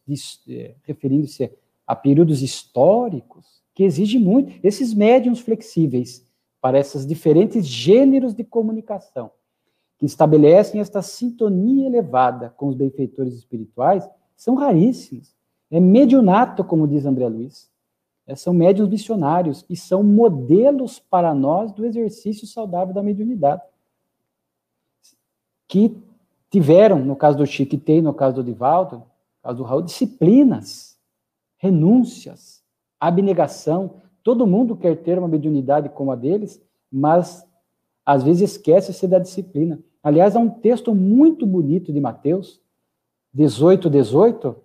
[0.48, 1.50] é, referindo-se
[1.86, 4.52] a períodos históricos, que exigem muito.
[4.62, 6.26] Esses médiums flexíveis
[6.60, 9.30] para esses diferentes gêneros de comunicação,
[9.98, 15.34] que estabelecem esta sintonia elevada com os benfeitores espirituais, são raríssimos.
[15.70, 17.70] É mediunato, como diz André Luiz.
[18.26, 23.62] É, são médios missionários e são modelos para nós do exercício saudável da mediunidade.
[25.66, 25.96] Que
[26.50, 29.06] tiveram, no caso do Chico, tem no caso do Divaldo, no
[29.42, 30.98] caso do Raul, disciplinas,
[31.56, 32.62] renúncias,
[33.00, 33.96] abnegação.
[34.22, 37.44] Todo mundo quer ter uma mediunidade como a deles, mas
[38.04, 39.80] às vezes esquece-se da disciplina.
[40.02, 42.60] Aliás, há um texto muito bonito de Mateus,
[43.32, 44.56] 18, 18,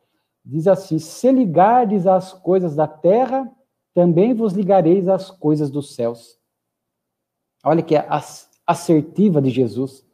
[0.43, 3.51] diz assim: Se ligardes às coisas da terra,
[3.93, 6.38] também vos ligareis às coisas dos céus.
[7.63, 8.07] Olha que é
[8.65, 10.05] assertiva de Jesus.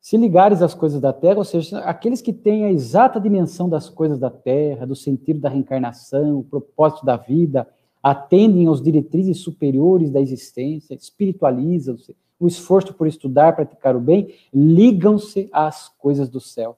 [0.00, 3.88] Se ligares às coisas da terra, ou seja, aqueles que têm a exata dimensão das
[3.88, 7.66] coisas da terra, do sentido da reencarnação, o propósito da vida,
[8.02, 15.48] atendem aos diretrizes superiores da existência, espiritualizam-se, o esforço por estudar, praticar o bem, ligam-se
[15.50, 16.76] às coisas do céu,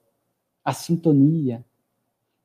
[0.67, 1.63] à sintonia.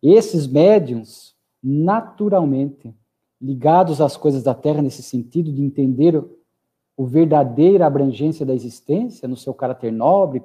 [0.01, 2.95] Esses médiums, naturalmente,
[3.41, 6.25] ligados às coisas da terra, nesse sentido de entender
[6.97, 10.41] o verdadeira abrangência da existência, no seu caráter nobre,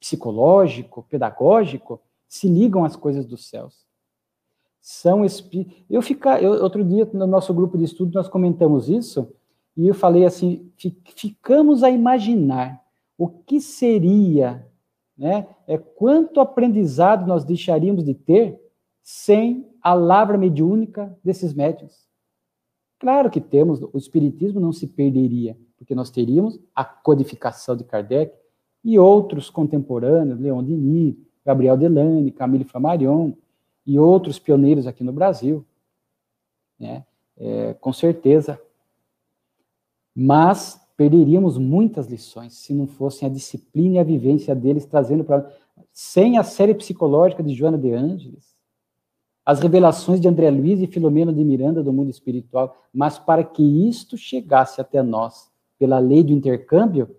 [0.00, 3.86] psicológico, pedagógico, se ligam às coisas dos céus.
[4.80, 5.76] São espíritos.
[5.88, 9.32] Eu ficar, eu, outro dia no nosso grupo de estudo nós comentamos isso
[9.76, 10.72] e eu falei assim,
[11.14, 12.82] ficamos a imaginar
[13.16, 14.66] o que seria,
[15.16, 15.46] né?
[15.66, 18.60] É quanto aprendizado nós deixaríamos de ter
[19.02, 22.06] sem a lavra mediúnica desses médios.
[22.98, 28.32] Claro que temos, o espiritismo não se perderia, porque nós teríamos a codificação de Kardec,
[28.84, 33.32] e outros contemporâneos, Leon Denis, Gabriel Delane, Camille Flammarion
[33.86, 35.64] e outros pioneiros aqui no Brasil,
[36.78, 37.04] né?
[37.36, 38.60] É, com certeza.
[40.14, 45.52] Mas perderíamos muitas lições se não fossem a disciplina e a vivência deles trazendo para
[45.92, 48.54] sem a série psicológica de Joana de Ângeles,
[49.44, 53.88] as revelações de André Luiz e Filomena de Miranda do mundo espiritual, mas para que
[53.88, 57.16] isto chegasse até nós pela lei do intercâmbio,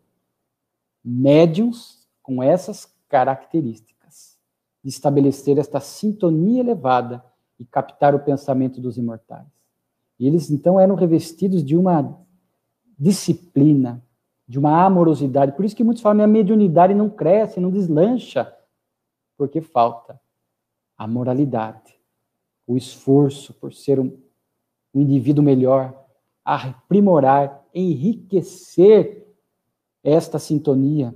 [1.04, 4.38] médiums com essas características,
[4.82, 7.22] de estabelecer esta sintonia elevada
[7.60, 9.46] e captar o pensamento dos imortais.
[10.18, 12.22] E eles então eram revestidos de uma
[12.98, 14.04] disciplina,
[14.48, 15.54] de uma amorosidade.
[15.54, 18.54] Por isso que muitos falam, minha mediunidade não cresce, não deslancha,
[19.38, 20.20] porque falta
[20.98, 21.98] a moralidade,
[22.68, 24.18] o esforço por ser um,
[24.94, 26.06] um indivíduo melhor,
[26.46, 29.28] aprimorar, enriquecer
[30.04, 31.16] esta sintonia.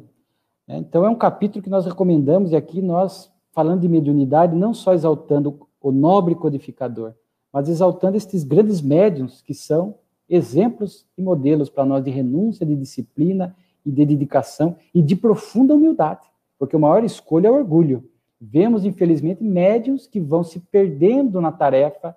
[0.67, 0.77] Né?
[0.77, 4.93] Então, é um capítulo que nós recomendamos, e aqui nós, falando de mediunidade, não só
[4.93, 7.13] exaltando o nobre codificador,
[7.51, 9.95] mas exaltando estes grandes médiums que são
[10.29, 13.55] exemplos e modelos para nós de renúncia, de disciplina
[13.85, 16.27] e de dedicação e de profunda humildade,
[16.59, 18.09] porque a maior escolha é o orgulho.
[18.39, 22.15] Vemos, infelizmente, médiums que vão se perdendo na tarefa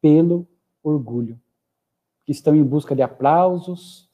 [0.00, 0.46] pelo
[0.82, 1.38] orgulho,
[2.24, 4.08] que estão em busca de aplausos,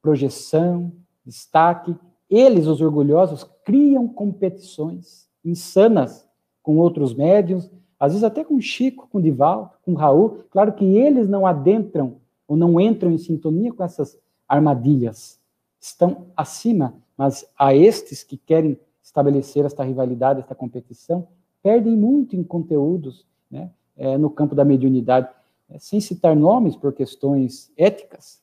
[0.00, 0.92] projeção,
[1.24, 1.96] destaque.
[2.30, 6.28] Eles, os orgulhosos, criam competições insanas
[6.62, 10.44] com outros médiums, às vezes até com Chico, com Divaldo, com Raul.
[10.50, 14.18] Claro que eles não adentram ou não entram em sintonia com essas
[14.48, 15.40] armadilhas.
[15.80, 21.28] Estão acima, mas a estes que querem estabelecer esta rivalidade, esta competição,
[21.62, 25.28] perdem muito em conteúdos né, é, no campo da mediunidade,
[25.68, 28.40] é, sem citar nomes por questões éticas,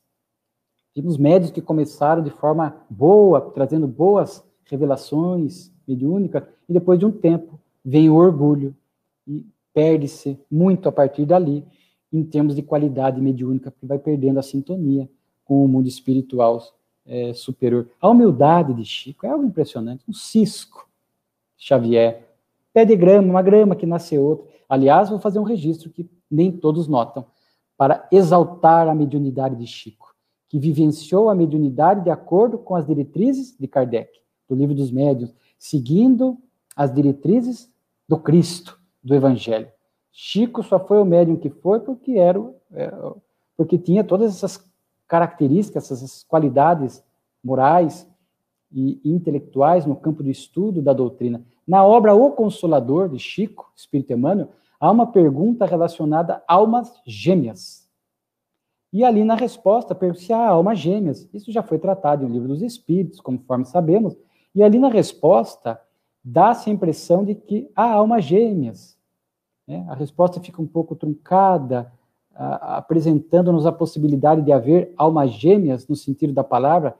[0.94, 7.10] Tivemos médios que começaram de forma boa, trazendo boas revelações mediúnicas, e depois de um
[7.10, 8.76] tempo vem o orgulho
[9.26, 11.66] e perde-se muito a partir dali,
[12.16, 15.10] em termos de qualidade mediúnica, porque vai perdendo a sintonia
[15.44, 16.62] com o mundo espiritual
[17.04, 17.88] é, superior.
[18.00, 20.04] A humildade de Chico é algo impressionante.
[20.08, 20.88] Um cisco,
[21.58, 22.28] Xavier.
[22.72, 24.46] Pé de grama, uma grama que nasce outra.
[24.68, 27.26] Aliás, vou fazer um registro que nem todos notam,
[27.76, 30.14] para exaltar a mediunidade de Chico,
[30.48, 34.10] que vivenciou a mediunidade de acordo com as diretrizes de Kardec,
[34.48, 36.38] do Livro dos Médiuns, seguindo
[36.76, 37.72] as diretrizes
[38.08, 39.68] do Cristo, do Evangelho.
[40.16, 42.40] Chico só foi o médium que foi porque era
[42.72, 42.92] é,
[43.56, 44.64] porque tinha todas essas
[45.08, 47.02] características, essas qualidades
[47.42, 48.08] morais
[48.72, 51.44] e intelectuais no campo do estudo da doutrina.
[51.66, 57.88] Na obra O Consolador de Chico, Espírito Emmanuel, há uma pergunta relacionada a almas gêmeas.
[58.92, 61.28] E ali na resposta, pergunta se há almas gêmeas.
[61.34, 64.16] Isso já foi tratado em Livro dos Espíritos, conforme sabemos.
[64.54, 65.80] E ali na resposta,
[66.22, 68.93] dá-se a impressão de que há almas gêmeas.
[69.66, 69.84] Né?
[69.88, 71.92] A resposta fica um pouco truncada,
[72.34, 76.96] apresentando-nos a possibilidade de haver almas gêmeas, no sentido da palavra,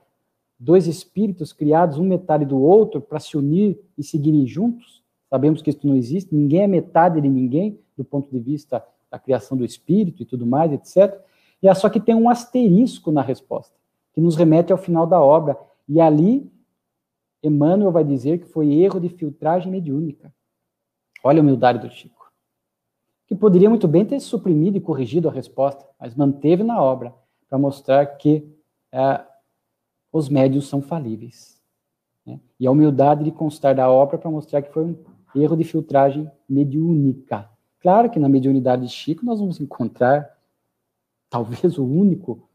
[0.57, 5.03] dois espíritos criados, um metade do outro, para se unir e seguirem juntos.
[5.29, 9.19] Sabemos que isso não existe, ninguém é metade de ninguém, do ponto de vista da
[9.19, 11.19] criação do espírito e tudo mais, etc.
[11.61, 13.75] E é só que tem um asterisco na resposta,
[14.13, 15.57] que nos remete ao final da obra.
[15.87, 16.49] E ali,
[17.43, 20.33] Emmanuel vai dizer que foi erro de filtragem mediúnica.
[21.23, 22.24] Olha a humildade do Chico
[23.27, 27.13] que poderia muito bem ter suprimido e corrigido a resposta, mas manteve na obra
[27.49, 28.47] para mostrar que
[28.91, 29.21] é,
[30.11, 31.59] os médios são falíveis.
[32.25, 32.39] Né?
[32.59, 34.95] E a humildade de constar da obra para mostrar que foi um
[35.35, 37.49] erro de filtragem mediúnica.
[37.79, 40.35] Claro que na mediunidade de Chico nós vamos encontrar
[41.29, 42.47] talvez o único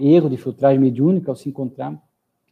[0.00, 2.02] erro de filtragem mediúnica ao se encontrar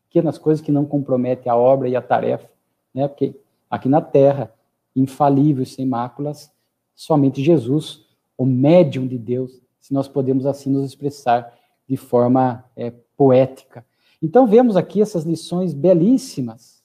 [0.05, 2.49] pequenas coisas que não comprometem a obra e a tarefa,
[2.93, 3.09] né?
[3.09, 3.35] Porque
[3.70, 4.53] aqui na Terra,
[4.95, 6.51] infalível, sem máculas,
[6.95, 11.53] somente Jesus, o médium de Deus, se nós podemos assim nos expressar
[11.88, 13.84] de forma é, poética.
[14.22, 16.82] Então, vemos aqui essas lições belíssimas.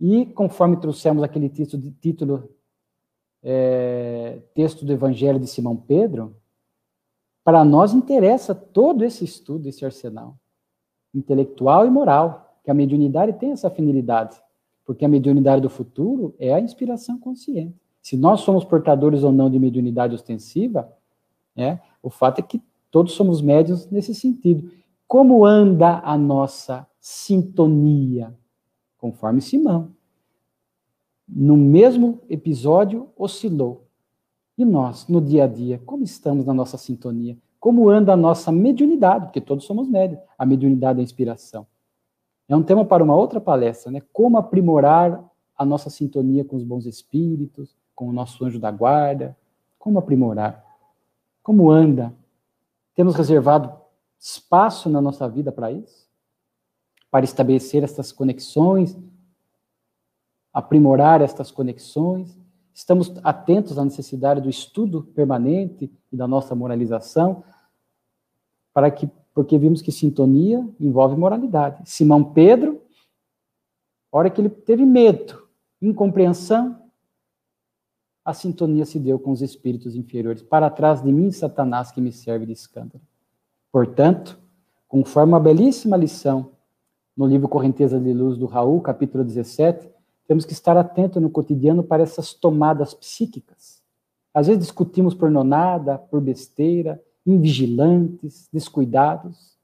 [0.00, 2.48] E, conforme trouxemos aquele título, título
[3.42, 6.36] é, texto do Evangelho de Simão Pedro,
[7.44, 10.36] para nós interessa todo esse estudo, esse arsenal
[11.14, 14.40] intelectual e moral, que a mediunidade tem essa afinidade,
[14.84, 17.81] porque a mediunidade do futuro é a inspiração consciente.
[18.02, 20.92] Se nós somos portadores ou não de mediunidade ostensiva,
[21.54, 24.70] né, o fato é que todos somos médios nesse sentido.
[25.06, 28.34] Como anda a nossa sintonia?
[28.98, 29.92] Conforme Simão.
[31.28, 33.86] No mesmo episódio, oscilou.
[34.58, 37.38] E nós, no dia a dia, como estamos na nossa sintonia?
[37.58, 39.26] Como anda a nossa mediunidade?
[39.26, 40.20] Porque todos somos médios.
[40.36, 41.66] A mediunidade é a inspiração.
[42.48, 44.02] É um tema para uma outra palestra, né?
[44.12, 45.24] Como aprimorar
[45.56, 49.36] a nossa sintonia com os bons espíritos, com o nosso anjo da guarda?
[49.78, 50.64] Como aprimorar?
[51.42, 52.14] Como anda?
[52.94, 53.72] Temos reservado
[54.18, 56.08] espaço na nossa vida para isso?
[57.10, 58.96] Para estabelecer estas conexões,
[60.52, 62.38] aprimorar estas conexões?
[62.72, 67.44] Estamos atentos à necessidade do estudo permanente e da nossa moralização,
[68.72, 71.82] para que, porque vimos que sintonia envolve moralidade.
[71.84, 72.80] Simão Pedro,
[74.10, 75.46] hora que ele teve medo,
[75.80, 76.81] incompreensão,
[78.24, 80.42] a sintonia se deu com os espíritos inferiores.
[80.42, 83.02] Para trás de mim, Satanás, que me serve de escândalo.
[83.70, 84.38] Portanto,
[84.86, 86.52] conforme uma belíssima lição
[87.16, 89.90] no livro Correnteza de Luz do Raul, capítulo 17,
[90.26, 93.82] temos que estar atento no cotidiano para essas tomadas psíquicas.
[94.32, 99.58] Às vezes discutimos por nonada, por besteira, invigilantes, descuidados,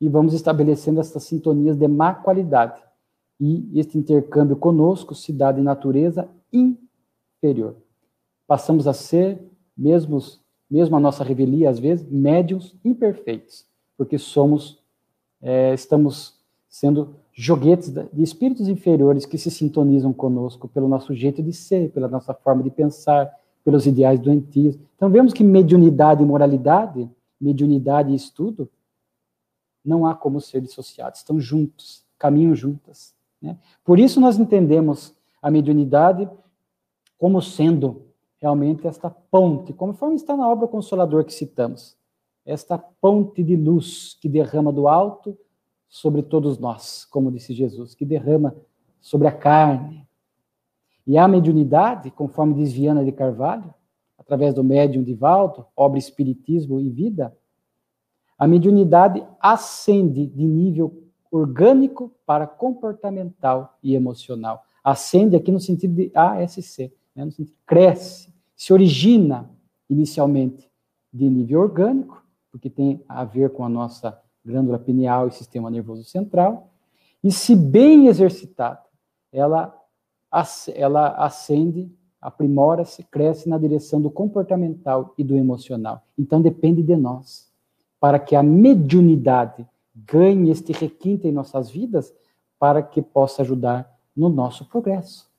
[0.00, 2.80] e vamos estabelecendo essas sintonias de má qualidade.
[3.38, 6.28] E este intercâmbio conosco se dá de natureza
[8.46, 9.40] Passamos a ser,
[9.76, 13.66] mesmo a nossa revelia, às vezes, médios imperfeitos,
[13.96, 14.82] porque somos,
[15.40, 16.38] é, estamos
[16.68, 22.08] sendo joguetes de espíritos inferiores que se sintonizam conosco pelo nosso jeito de ser, pela
[22.08, 23.32] nossa forma de pensar,
[23.64, 24.78] pelos ideais doentios.
[24.96, 27.10] Então, vemos que mediunidade e moralidade,
[27.40, 28.68] mediunidade e estudo,
[29.84, 33.14] não há como ser dissociados, estão juntos, caminham juntas.
[33.40, 33.56] Né?
[33.84, 36.28] Por isso, nós entendemos a mediunidade
[37.20, 38.06] como sendo
[38.40, 41.94] realmente esta ponte, conforme está na obra Consolador que citamos,
[42.46, 45.36] esta ponte de luz que derrama do alto
[45.86, 48.56] sobre todos nós, como disse Jesus, que derrama
[49.02, 50.08] sobre a carne.
[51.06, 53.74] E a mediunidade, conforme diz Viana de Carvalho,
[54.16, 57.36] através do médium de Valdo, obra Espiritismo e Vida,
[58.38, 64.64] a mediunidade ascende de nível orgânico para comportamental e emocional.
[64.82, 69.50] Ascende aqui no sentido de ASC, né, no sentido, cresce, se origina
[69.88, 70.70] inicialmente
[71.12, 76.04] de nível orgânico, porque tem a ver com a nossa glândula pineal e sistema nervoso
[76.04, 76.70] central.
[77.22, 78.80] E se bem exercitada,
[79.32, 79.74] ela,
[80.74, 81.90] ela ascende,
[82.20, 86.04] aprimora-se, cresce na direção do comportamental e do emocional.
[86.18, 87.50] Então depende de nós.
[87.98, 92.14] Para que a mediunidade ganhe este requinte em nossas vidas,
[92.58, 95.29] para que possa ajudar no nosso progresso,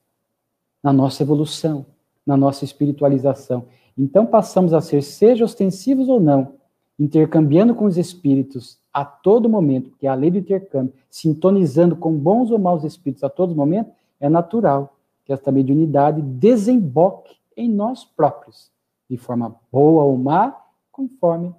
[0.84, 1.86] na nossa evolução,
[2.26, 3.66] na nossa espiritualização.
[3.98, 6.56] Então passamos a ser, seja ostensivos ou não,
[6.98, 12.14] intercambiando com os espíritos a todo momento, que é a lei do intercâmbio, sintonizando com
[12.14, 18.04] bons ou maus espíritos a todo momento, é natural que esta mediunidade desemboque em nós
[18.04, 18.72] próprios,
[19.10, 20.58] de forma boa ou má,
[20.92, 21.54] conforme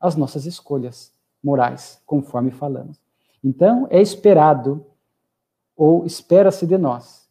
[0.00, 1.12] as nossas escolhas
[1.42, 3.00] morais, conforme falamos.
[3.42, 4.84] Então, é esperado,
[5.76, 7.23] ou espera-se de nós,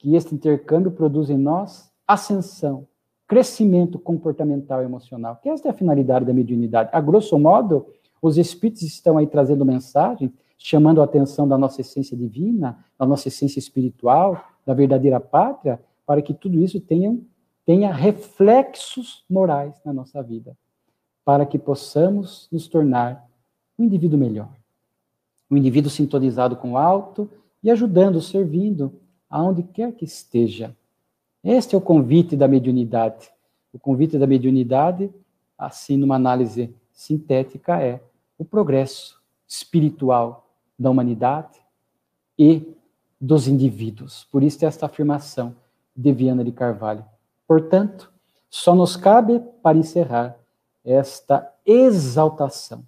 [0.00, 2.88] que este intercâmbio produza em nós ascensão,
[3.28, 6.88] crescimento comportamental e emocional, que esta é a finalidade da mediunidade.
[6.90, 7.86] A grosso modo,
[8.20, 13.28] os espíritos estão aí trazendo mensagens, chamando a atenção da nossa essência divina, da nossa
[13.28, 17.16] essência espiritual, da verdadeira pátria, para que tudo isso tenha,
[17.66, 20.56] tenha reflexos morais na nossa vida,
[21.24, 23.28] para que possamos nos tornar
[23.78, 24.50] um indivíduo melhor,
[25.50, 27.30] um indivíduo sintonizado com o alto
[27.62, 28.98] e ajudando, servindo
[29.30, 30.76] aonde quer que esteja,
[31.42, 33.30] este é o convite da mediunidade.
[33.72, 35.10] O convite da mediunidade,
[35.56, 38.02] assim, numa análise sintética, é
[38.36, 40.46] o progresso espiritual
[40.78, 41.58] da humanidade
[42.38, 42.74] e
[43.20, 44.26] dos indivíduos.
[44.30, 45.54] Por isso, esta afirmação
[45.96, 47.04] de Viana de Carvalho.
[47.46, 48.12] Portanto,
[48.50, 50.36] só nos cabe, para encerrar,
[50.84, 52.84] esta exaltação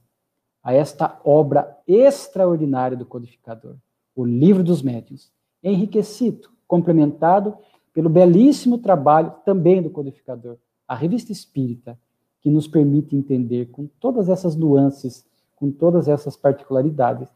[0.63, 3.77] a esta obra extraordinária do codificador,
[4.15, 5.33] o Livro dos Médiuns,
[5.63, 7.57] enriquecido, complementado
[7.93, 10.57] pelo belíssimo trabalho também do codificador,
[10.89, 11.99] a Revista Espírita,
[12.41, 15.25] que nos permite entender com todas essas nuances,
[15.57, 17.29] com todas essas particularidades,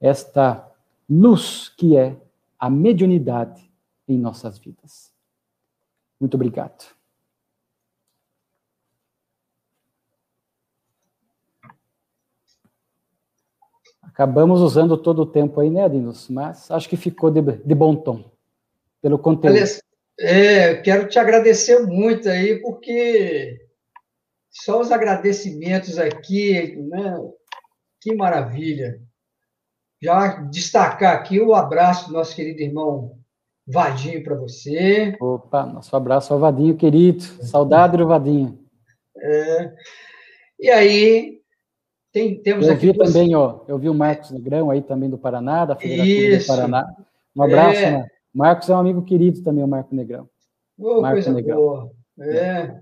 [0.00, 0.70] esta
[1.08, 2.16] luz que é
[2.58, 3.68] a mediunidade
[4.06, 5.12] em nossas vidas.
[6.20, 6.94] Muito obrigado.
[14.14, 16.28] Acabamos usando todo o tempo aí, né, Adinos?
[16.28, 18.30] Mas acho que ficou de, de bom tom,
[19.02, 19.58] pelo conteúdo.
[20.20, 23.58] É, quero te agradecer muito aí, porque
[24.48, 27.20] só os agradecimentos aqui, né?
[28.00, 29.00] Que maravilha.
[30.00, 33.18] Já destacar aqui o abraço do nosso querido irmão
[33.66, 35.16] Vadinho para você.
[35.20, 37.24] Opa, nosso abraço ao Vadinho, querido.
[37.42, 38.60] Saudade do Vadinho.
[39.16, 39.72] É.
[40.60, 41.40] E aí,
[42.14, 42.76] tem, temos eu.
[42.76, 43.12] Vi duas...
[43.12, 46.96] também, ó, eu vi o Marcos Negrão aí também do Paraná, da Federação do Paraná.
[47.36, 47.90] Um abraço, é.
[47.90, 48.08] né?
[48.32, 50.28] Marcos é um amigo querido também, o Marco Negrão.
[50.78, 51.56] Oh, Marco coisa Negrão.
[51.56, 51.90] boa.
[52.20, 52.78] É.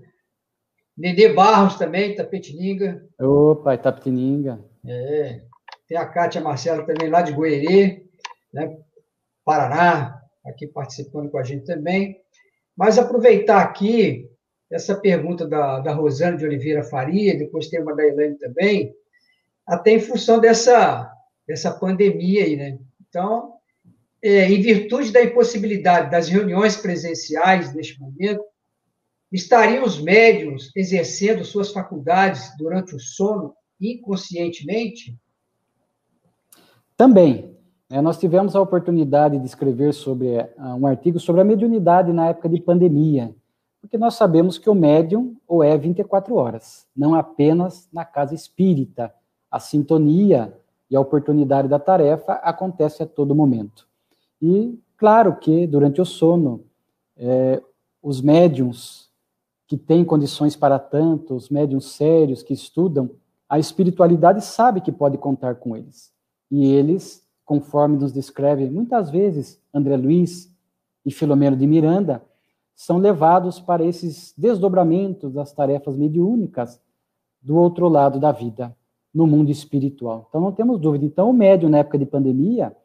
[0.95, 3.03] Nenê Barros também, Tapetininga.
[3.19, 4.63] Opa, Tapetininga.
[4.85, 5.41] É.
[5.87, 8.05] Tem a Kátia Marcelo também, lá de Goerê,
[8.53, 8.77] né?
[9.43, 12.17] Paraná, aqui participando com a gente também.
[12.77, 14.29] Mas aproveitar aqui
[14.71, 18.93] essa pergunta da, da Rosana de Oliveira Faria, depois tem uma da Elaine também,
[19.65, 21.11] até em função dessa,
[21.47, 22.77] dessa pandemia aí, né?
[23.07, 23.53] Então,
[24.21, 28.43] é, em virtude da impossibilidade das reuniões presenciais neste momento,
[29.31, 35.17] estariam os médiums exercendo suas faculdades durante o sono inconscientemente?
[36.95, 37.53] Também.
[37.89, 42.29] É, nós tivemos a oportunidade de escrever sobre uh, um artigo sobre a mediunidade na
[42.29, 43.35] época de pandemia,
[43.81, 49.13] porque nós sabemos que o médium ou é 24 horas, não apenas na casa espírita.
[49.53, 50.51] A sintonia
[50.89, 53.87] e a oportunidade da tarefa acontece a todo momento.
[54.41, 56.65] E, claro que, durante o sono,
[57.15, 57.61] é,
[58.01, 59.11] os médiums
[59.67, 63.11] que têm condições para tanto, os médiums sérios que estudam,
[63.47, 66.11] a espiritualidade sabe que pode contar com eles.
[66.49, 70.51] E eles, conforme nos descreve muitas vezes André Luiz
[71.05, 72.25] e Filomeno de Miranda,
[72.75, 76.81] são levados para esses desdobramentos das tarefas mediúnicas
[77.39, 78.75] do outro lado da vida,
[79.13, 80.25] no mundo espiritual.
[80.29, 81.05] Então, não temos dúvida.
[81.05, 82.75] Então, o médium, na época de pandemia,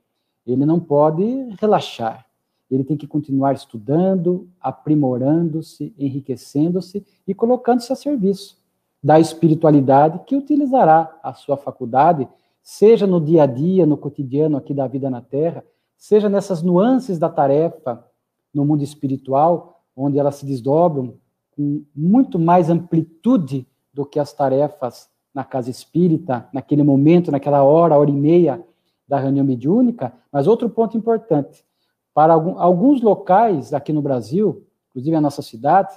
[0.46, 1.24] ele não pode
[1.60, 2.26] relaxar.
[2.70, 8.58] Ele tem que continuar estudando, aprimorando-se, enriquecendo-se e colocando-se a serviço
[9.02, 12.28] da espiritualidade que utilizará a sua faculdade,
[12.62, 15.64] seja no dia a dia, no cotidiano aqui da vida na Terra,
[15.96, 18.04] seja nessas nuances da tarefa
[18.52, 21.14] no mundo espiritual, onde elas se desdobram
[21.56, 25.08] com muito mais amplitude do que as tarefas
[25.38, 28.60] na casa espírita, naquele momento, naquela hora, hora e meia
[29.06, 31.64] da reunião mediúnica, mas outro ponto importante,
[32.12, 35.94] para alguns locais aqui no Brasil, inclusive a nossa cidade,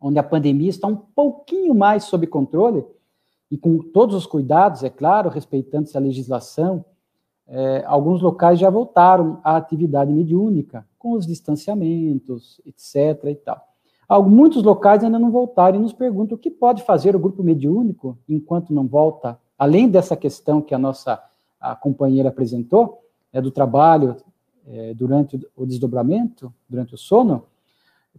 [0.00, 2.86] onde a pandemia está um pouquinho mais sob controle,
[3.50, 6.84] e com todos os cuidados, é claro, respeitando-se a legislação,
[7.48, 13.24] é, alguns locais já voltaram à atividade mediúnica, com os distanciamentos, etc.
[13.24, 13.73] e tal.
[14.26, 18.18] Muitos locais ainda não voltaram e nos perguntam o que pode fazer o grupo mediúnico
[18.28, 21.22] enquanto não volta, além dessa questão que a nossa
[21.60, 23.02] a companheira apresentou,
[23.32, 24.16] é, do trabalho
[24.66, 27.44] é, durante o desdobramento, durante o sono,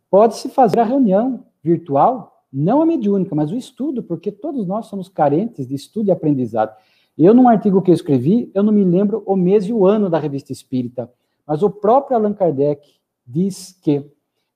[0.10, 5.08] pode-se fazer a reunião virtual, não a mediúnica, mas o estudo, porque todos nós somos
[5.08, 6.76] carentes de estudo e aprendizado.
[7.18, 10.10] Eu, num artigo que eu escrevi, eu não me lembro o mês e o ano
[10.10, 11.10] da revista espírita,
[11.46, 12.96] mas o próprio Allan Kardec
[13.26, 14.12] diz que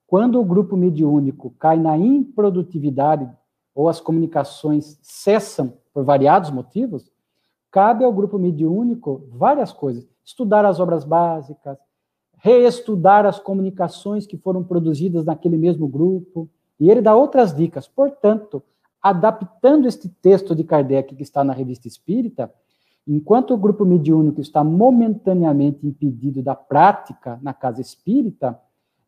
[0.09, 3.29] quando o grupo mediúnico cai na improdutividade
[3.75, 7.11] ou as comunicações cessam por variados motivos,
[7.69, 11.77] cabe ao grupo mediúnico várias coisas: estudar as obras básicas,
[12.37, 16.49] reestudar as comunicações que foram produzidas naquele mesmo grupo.
[16.79, 17.87] E ele dá outras dicas.
[17.87, 18.63] Portanto,
[18.99, 22.51] adaptando este texto de Kardec que está na Revista Espírita,
[23.07, 28.59] enquanto o grupo mediúnico está momentaneamente impedido da prática na casa espírita,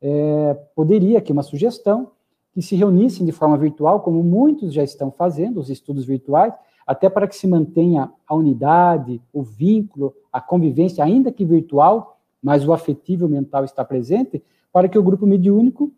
[0.01, 2.11] é, poderia, aqui uma sugestão,
[2.53, 6.53] que se reunissem de forma virtual, como muitos já estão fazendo, os estudos virtuais,
[6.85, 12.67] até para que se mantenha a unidade, o vínculo, a convivência, ainda que virtual, mas
[12.67, 15.93] o afetivo mental está presente, para que o grupo mediúnico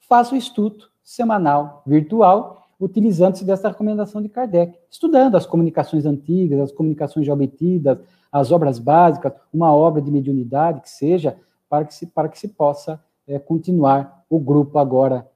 [0.00, 6.72] faça o estudo semanal virtual utilizando-se dessa recomendação de Kardec, estudando as comunicações antigas, as
[6.72, 7.98] comunicações já obtidas,
[8.30, 11.36] as obras básicas, uma obra de mediunidade que seja,
[11.72, 15.26] para que se, para que se possa é, continuar o grupo agora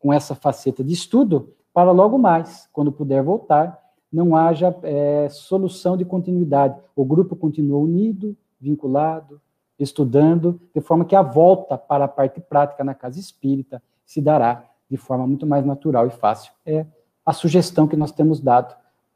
[0.00, 3.80] com essa faceta de estudo, para logo mais, quando puder voltar,
[4.12, 6.76] não haja é, solução de continuidade.
[6.96, 9.40] O grupo continua unido, vinculado,
[9.78, 14.68] estudando, de forma que a volta para a parte prática na casa espírita se dará
[14.90, 16.52] de forma muito mais natural e fácil.
[16.66, 16.84] É
[17.24, 18.74] a sugestão que nós temos dado,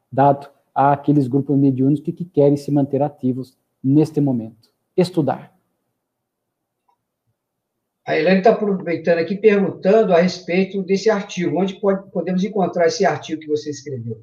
[0.09, 4.69] dado àqueles grupos mediúnicos que, que querem se manter ativos neste momento.
[4.95, 5.51] Estudar.
[8.11, 11.57] A Helene está aproveitando aqui, perguntando a respeito desse artigo.
[11.57, 14.21] Onde pode, podemos encontrar esse artigo que você escreveu?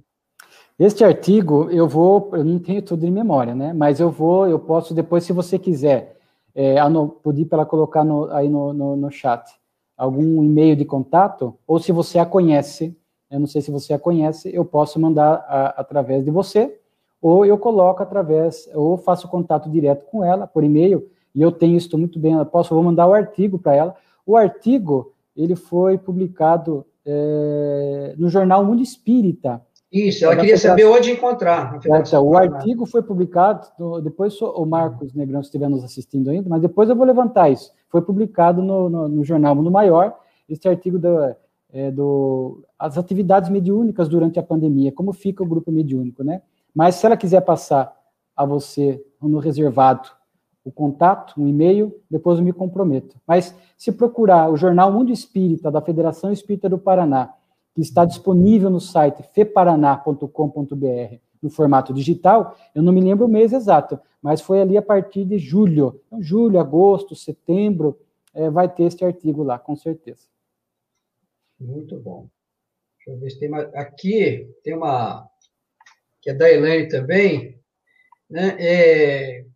[0.78, 3.72] Este artigo, eu vou, eu não tenho tudo em memória, né?
[3.72, 6.18] Mas eu vou, eu posso depois, se você quiser,
[6.54, 6.74] é,
[7.24, 9.50] pedir para ela colocar no, aí no, no, no chat
[9.96, 12.94] algum e-mail de contato, ou se você a conhece,
[13.30, 16.78] eu não sei se você a conhece, eu posso mandar a, através de você,
[17.22, 21.76] ou eu coloco através, ou faço contato direto com ela por e-mail, e eu tenho
[21.76, 23.94] isso muito bem, eu posso, vou mandar o artigo para ela.
[24.26, 31.10] O artigo, ele foi publicado é, no jornal Mundo Espírita, isso, ela queria saber onde
[31.10, 31.80] encontrar.
[32.22, 33.66] O artigo foi publicado,
[34.02, 37.72] depois o Marcos Negrão estiver nos assistindo ainda, mas depois eu vou levantar isso.
[37.88, 40.14] Foi publicado no, no, no jornal Mundo Maior,
[40.46, 41.34] este artigo do,
[41.72, 46.42] é, do, as atividades mediúnicas durante a pandemia, como fica o grupo mediúnico, né?
[46.74, 47.96] Mas se ela quiser passar
[48.36, 50.10] a você no reservado
[50.68, 53.16] o contato, um e-mail, depois eu me comprometo.
[53.26, 57.34] Mas se procurar o jornal Mundo Espírita da Federação Espírita do Paraná,
[57.74, 63.52] que está disponível no site feparaná.com.br no formato digital, eu não me lembro o mês
[63.52, 66.00] exato, mas foi ali a partir de julho.
[66.06, 67.98] Então, julho, agosto, setembro,
[68.34, 70.26] é, vai ter este artigo lá, com certeza.
[71.58, 72.28] Muito bom.
[72.98, 73.72] Deixa eu ver se tem mais.
[73.74, 75.28] Aqui tem uma,
[76.20, 77.58] que é da Elaine também.
[78.28, 78.56] Né?
[78.58, 79.46] É...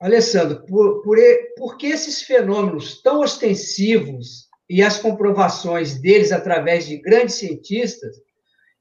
[0.00, 1.18] Alessandro, por, por,
[1.58, 8.16] por que esses fenômenos tão ostensivos e as comprovações deles através de grandes cientistas,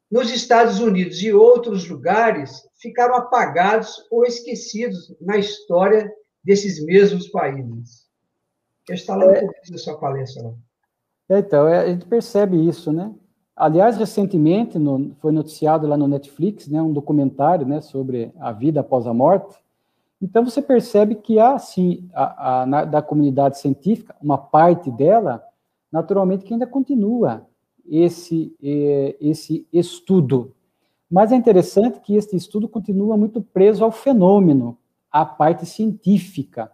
[0.10, 6.12] nos Estados Unidos e outros lugares, ficaram apagados ou esquecidos na história
[6.44, 8.08] desses mesmos países.
[8.90, 10.42] Está lá no é, da sua palestra.
[10.42, 10.54] Lá.
[11.30, 13.14] É, então, é, a gente percebe isso, né?
[13.56, 18.80] Aliás, recentemente no, foi noticiado lá no Netflix, né, um documentário, né, sobre a vida
[18.80, 19.54] após a morte.
[20.22, 25.44] Então você percebe que há, sim, a, a, na, da comunidade científica, uma parte dela
[25.92, 27.48] naturalmente que ainda continua
[27.86, 30.54] esse, eh, esse estudo.
[31.10, 34.78] Mas é interessante que este estudo continua muito preso ao fenômeno,
[35.12, 36.72] à parte científica.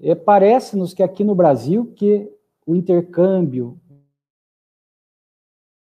[0.00, 2.32] É, Parece-nos que aqui no Brasil que
[2.66, 3.78] o intercâmbio,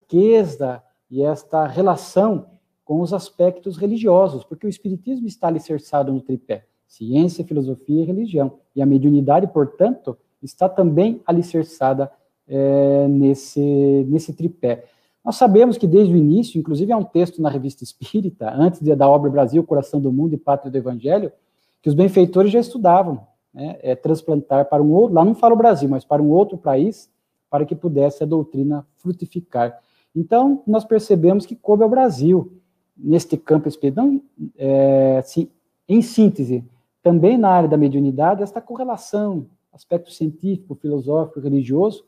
[0.03, 2.51] riqueza e esta relação
[2.85, 8.52] com os aspectos religiosos, porque o espiritismo está alicerçado no tripé, ciência, filosofia e religião,
[8.77, 12.12] e a mediunidade, portanto, está também alicerçada
[12.47, 14.85] é, nesse, nesse tripé.
[15.24, 19.09] Nós sabemos que desde o início, inclusive há um texto na Revista Espírita, antes da
[19.09, 21.32] obra Brasil, Coração do Mundo e Pátria do Evangelho,
[21.81, 25.59] que os benfeitores já estudavam, né, é, transplantar para um outro, lá não fala o
[25.59, 27.09] Brasil, mas para um outro país,
[27.48, 29.78] para que pudesse a doutrina frutificar.
[30.14, 32.52] Então, nós percebemos que coube ao Brasil,
[32.94, 34.10] neste campo espiritual,
[34.59, 35.48] é, assim,
[35.89, 36.64] em síntese,
[37.03, 42.05] também na área da mediunidade, esta correlação, aspecto científico, filosófico, religioso,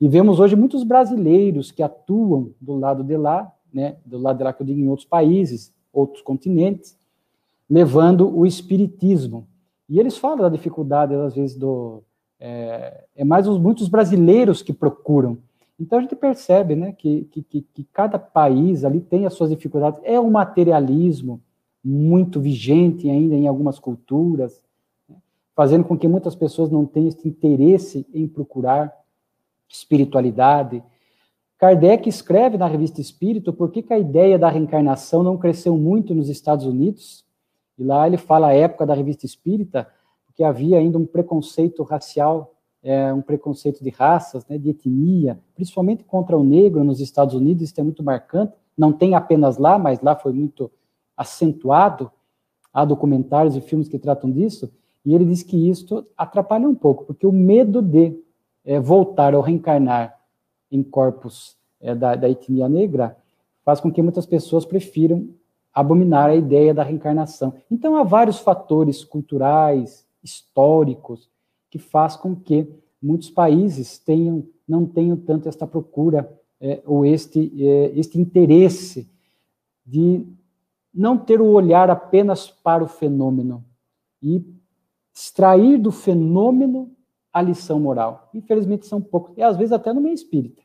[0.00, 4.44] e vemos hoje muitos brasileiros que atuam do lado de lá, né, do lado de
[4.44, 6.96] lá que eu digo em outros países, outros continentes,
[7.68, 9.46] levando o espiritismo.
[9.88, 12.02] E eles falam da dificuldade, às vezes, do.
[12.38, 15.38] É, é mais os, muitos brasileiros que procuram.
[15.78, 20.00] Então a gente percebe né, que, que, que, cada país ali tem as suas dificuldades.
[20.04, 21.40] É um materialismo
[21.82, 24.62] muito vigente ainda em algumas culturas,
[25.08, 25.16] né,
[25.54, 28.94] fazendo com que muitas pessoas não tenham esse interesse em procurar
[29.68, 30.82] espiritualidade.
[31.58, 36.14] Kardec escreve na revista Espírito por que, que a ideia da reencarnação não cresceu muito
[36.14, 37.24] nos Estados Unidos,
[37.78, 39.88] e lá ele fala a época da revista Espírita,
[40.26, 46.04] porque havia ainda um preconceito racial, é, um preconceito de raças, né, de etnia, principalmente
[46.04, 50.00] contra o negro nos Estados Unidos, isso é muito marcante, não tem apenas lá, mas
[50.00, 50.70] lá foi muito
[51.20, 52.10] acentuado,
[52.72, 54.72] há documentários e filmes que tratam disso,
[55.04, 58.18] e ele diz que isso atrapalha um pouco, porque o medo de
[58.64, 60.18] é, voltar ou reencarnar
[60.72, 63.18] em corpos é, da, da etnia negra
[63.62, 65.28] faz com que muitas pessoas prefiram
[65.74, 67.52] abominar a ideia da reencarnação.
[67.70, 71.28] Então, há vários fatores culturais, históricos,
[71.70, 72.66] que faz com que
[73.00, 79.06] muitos países tenham, não tenham tanto esta procura é, ou este, é, este interesse
[79.84, 80.26] de
[80.92, 83.64] não ter o olhar apenas para o fenômeno
[84.22, 84.44] e
[85.14, 86.90] extrair do fenômeno
[87.32, 88.28] a lição moral.
[88.34, 90.62] Infelizmente são poucos, e às vezes até no meio espírita.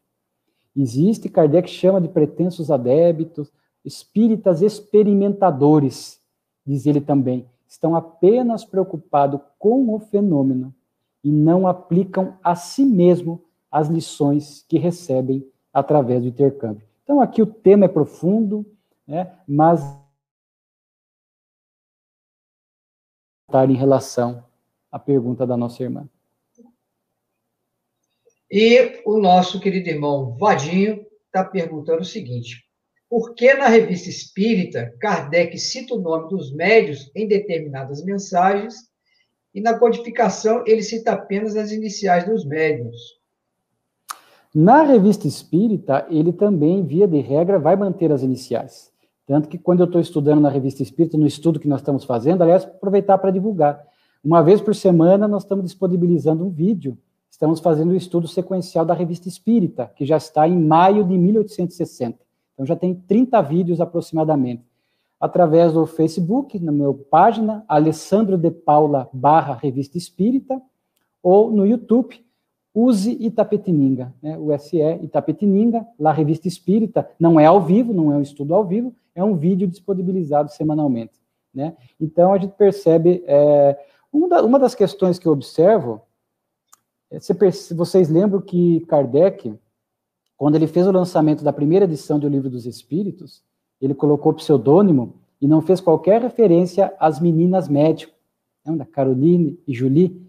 [0.75, 3.51] Existe, Kardec chama de pretensos adébitos,
[3.83, 6.19] espíritas experimentadores,
[6.65, 10.73] diz ele também, estão apenas preocupados com o fenômeno
[11.23, 16.87] e não aplicam a si mesmo as lições que recebem através do intercâmbio.
[17.03, 18.65] Então, aqui o tema é profundo,
[19.07, 19.81] né, mas
[23.53, 24.43] em relação
[24.91, 26.09] à pergunta da nossa irmã.
[28.51, 32.63] E o nosso querido irmão Vadinho está perguntando o seguinte:
[33.09, 38.75] por que na revista espírita Kardec cita o nome dos médios em determinadas mensagens
[39.53, 43.19] e na codificação ele cita apenas as iniciais dos médios?
[44.53, 48.89] Na revista espírita, ele também, via de regra, vai manter as iniciais.
[49.25, 52.41] Tanto que quando eu estou estudando na revista espírita, no estudo que nós estamos fazendo,
[52.41, 53.83] aliás, aproveitar para divulgar.
[54.23, 56.97] Uma vez por semana, nós estamos disponibilizando um vídeo
[57.35, 62.17] estamos fazendo o estudo sequencial da Revista Espírita, que já está em maio de 1860.
[62.53, 64.63] Então já tem 30 vídeos aproximadamente.
[65.19, 70.61] Através do Facebook, na minha página, Alessandro de Paula barra Revista Espírita,
[71.21, 72.24] ou no YouTube,
[72.75, 74.37] Use Itapetininga, né?
[74.37, 78.65] o SE Itapetininga, lá Revista Espírita, não é ao vivo, não é um estudo ao
[78.65, 81.13] vivo, é um vídeo disponibilizado semanalmente.
[81.53, 81.73] Né?
[81.99, 83.79] Então a gente percebe, é,
[84.11, 86.01] uma, das questões que eu observo
[87.75, 89.53] vocês lembram que Kardec,
[90.35, 93.43] quando ele fez o lançamento da primeira edição do Livro dos Espíritos,
[93.79, 98.15] ele colocou pseudônimo e não fez qualquer referência às meninas médicas,
[98.65, 100.21] né, da Caroline e Julie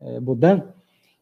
[0.00, 0.62] é, Baudin.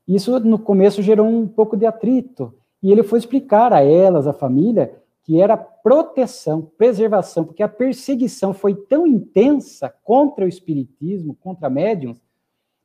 [0.08, 2.54] Isso, no começo, gerou um pouco de atrito.
[2.82, 8.54] E ele foi explicar a elas, a família, que era proteção, preservação, porque a perseguição
[8.54, 12.18] foi tão intensa contra o espiritismo, contra médiums,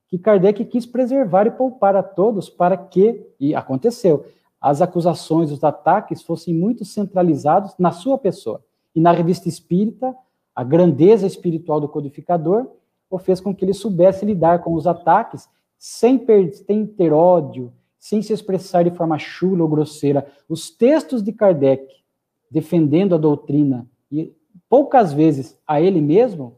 [0.10, 4.26] que Kardec quis preservar e poupar a todos para que, e aconteceu,
[4.60, 8.62] as acusações, os ataques fossem muito centralizados na sua pessoa.
[8.94, 10.14] E na revista espírita,
[10.56, 12.68] a grandeza espiritual do codificador
[13.10, 15.48] o fez com que ele soubesse lidar com os ataques
[15.86, 16.26] sem,
[16.66, 20.26] sem ter ódio, sem se expressar de forma chula ou grosseira.
[20.48, 21.86] Os textos de Kardec
[22.50, 24.34] defendendo a doutrina, e
[24.70, 26.56] poucas vezes a ele mesmo,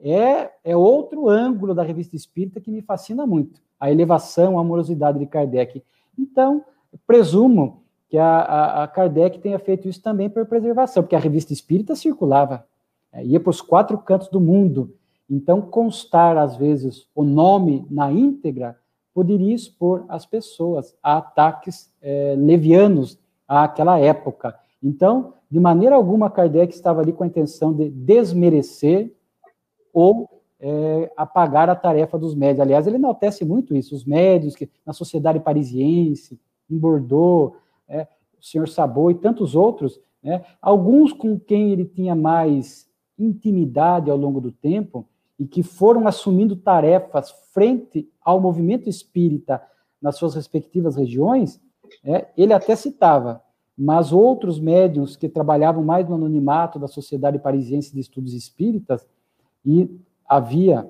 [0.00, 5.18] é, é outro ângulo da revista espírita que me fascina muito, a elevação, a amorosidade
[5.18, 5.84] de Kardec.
[6.18, 6.64] Então,
[7.06, 11.52] presumo que a, a, a Kardec tenha feito isso também por preservação, porque a revista
[11.52, 12.66] espírita circulava,
[13.12, 14.96] é, ia para os quatro cantos do mundo.
[15.28, 18.78] Então, constar, às vezes, o nome na íntegra
[19.12, 24.54] poderia expor as pessoas a ataques é, levianos àquela época.
[24.82, 29.14] Então, de maneira alguma, Kardec estava ali com a intenção de desmerecer
[29.92, 30.28] ou
[30.60, 32.60] é, apagar a tarefa dos médios.
[32.60, 37.54] Aliás, ele enaltece muito isso, os médios que na sociedade parisiense, em Bordeaux,
[37.88, 42.88] é, o senhor Sabot e tantos outros, né, alguns com quem ele tinha mais
[43.18, 45.06] intimidade ao longo do tempo
[45.38, 49.62] e que foram assumindo tarefas frente ao movimento espírita
[50.00, 51.60] nas suas respectivas regiões,
[52.04, 53.42] é, ele até citava,
[53.76, 59.06] mas outros médiums que trabalhavam mais no anonimato da Sociedade Parisiense de Estudos Espíritas,
[59.64, 59.90] e
[60.28, 60.88] havia,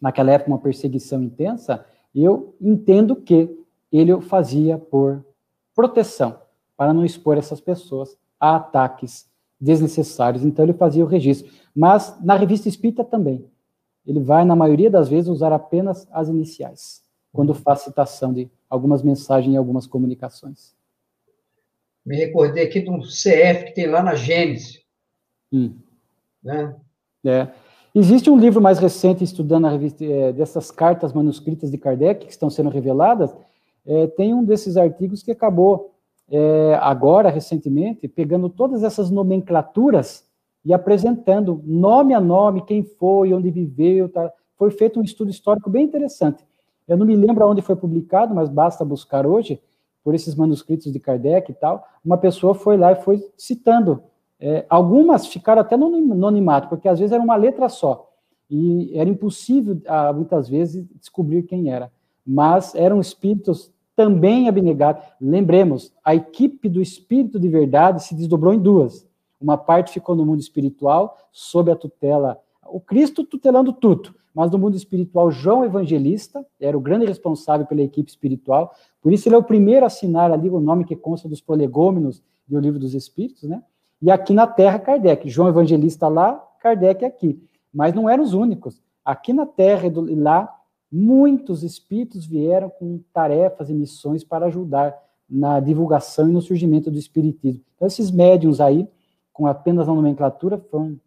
[0.00, 1.84] naquela época, uma perseguição intensa,
[2.14, 3.56] eu entendo que
[3.90, 5.24] ele o fazia por
[5.74, 6.38] proteção,
[6.76, 9.28] para não expor essas pessoas a ataques
[9.60, 10.44] desnecessários.
[10.44, 11.52] Então, ele fazia o registro.
[11.74, 13.44] Mas, na revista espírita também,
[14.10, 17.00] ele vai, na maioria das vezes, usar apenas as iniciais,
[17.32, 20.74] quando faz citação de algumas mensagens e algumas comunicações.
[22.04, 24.80] Me recordei aqui de um CF que tem lá na Gênesis.
[25.52, 25.76] Hum.
[26.42, 26.74] Né?
[27.24, 27.48] É.
[27.94, 32.32] Existe um livro mais recente, estudando a revista, é, dessas cartas manuscritas de Kardec, que
[32.32, 33.32] estão sendo reveladas.
[33.86, 35.94] É, tem um desses artigos que acabou,
[36.28, 40.28] é, agora, recentemente, pegando todas essas nomenclaturas
[40.64, 44.08] e apresentando nome a nome, quem foi, onde viveu.
[44.08, 44.30] Tá?
[44.56, 46.44] Foi feito um estudo histórico bem interessante.
[46.86, 49.60] Eu não me lembro onde foi publicado, mas basta buscar hoje,
[50.02, 51.86] por esses manuscritos de Kardec e tal.
[52.04, 54.02] Uma pessoa foi lá e foi citando
[54.40, 58.10] é, algumas ficaram até no anonimato, porque às vezes era uma letra só.
[58.48, 61.92] E era impossível, ah, muitas vezes, descobrir quem era.
[62.26, 65.04] Mas eram espíritos também abnegados.
[65.20, 69.06] Lembremos, a equipe do Espírito de Verdade se desdobrou em duas.
[69.40, 74.58] Uma parte ficou no mundo espiritual, sob a tutela, o Cristo tutelando tudo, mas no
[74.58, 78.72] mundo espiritual, João Evangelista era o grande responsável pela equipe espiritual,
[79.02, 82.22] por isso ele é o primeiro a assinar ali o nome que consta dos prolegômenos
[82.46, 83.62] do Livro dos Espíritos, né?
[84.02, 85.28] E aqui na Terra, Kardec.
[85.28, 87.42] João Evangelista lá, Kardec aqui.
[87.72, 88.80] Mas não eram os únicos.
[89.04, 90.52] Aqui na Terra e lá,
[90.90, 94.96] muitos espíritos vieram com tarefas e missões para ajudar
[95.28, 97.60] na divulgação e no surgimento do espiritismo.
[97.76, 98.88] Então, esses médiums aí,
[99.40, 101.00] com apenas a nomenclatura, foram,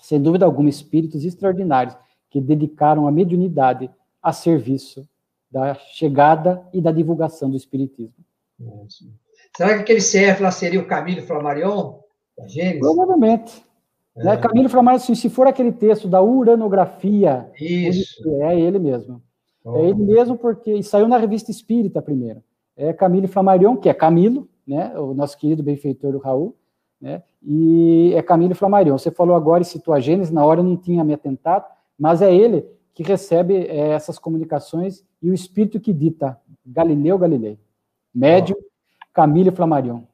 [0.00, 1.96] sem dúvida alguma, espíritos extraordinários
[2.30, 3.90] que dedicaram a mediunidade
[4.22, 5.04] a serviço
[5.50, 8.24] da chegada e da divulgação do espiritismo.
[9.56, 11.98] Será que aquele CF lá seria o Camilo Flammarion?
[12.78, 13.64] Provavelmente.
[14.16, 14.22] É.
[14.26, 14.36] Né?
[14.36, 18.22] Camilo Flammarion, assim, se for aquele texto da uranografia, Isso.
[18.42, 19.20] é ele mesmo.
[19.64, 19.78] Oh.
[19.78, 22.44] É ele mesmo porque saiu na revista Espírita primeiro.
[22.76, 26.56] É Camilo Flammarion, que é Camilo, né, o nosso querido benfeitor do Raul,
[27.02, 28.96] né, e é Camilo Flammarion.
[28.96, 31.66] Você falou agora e citou a Gênesis, na hora eu não tinha me atentado,
[31.98, 32.64] mas é ele
[32.94, 37.58] que recebe é, essas comunicações e o espírito que dita Galileu Galilei.
[38.14, 38.64] Médium oh.
[39.12, 40.04] Camilo Flammarion.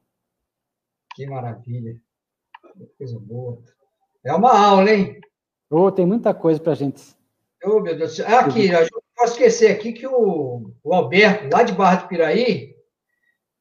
[1.14, 2.00] Que maravilha.
[2.96, 3.58] Coisa boa.
[4.24, 5.20] É uma aula, hein?
[5.70, 7.02] Oh, tem muita coisa para a gente.
[7.64, 8.26] Oh, meu Deus do céu.
[8.28, 12.08] Ah, aqui, eu não posso esquecer aqui que o, o Alberto, lá de Barra do
[12.08, 12.77] Piraí,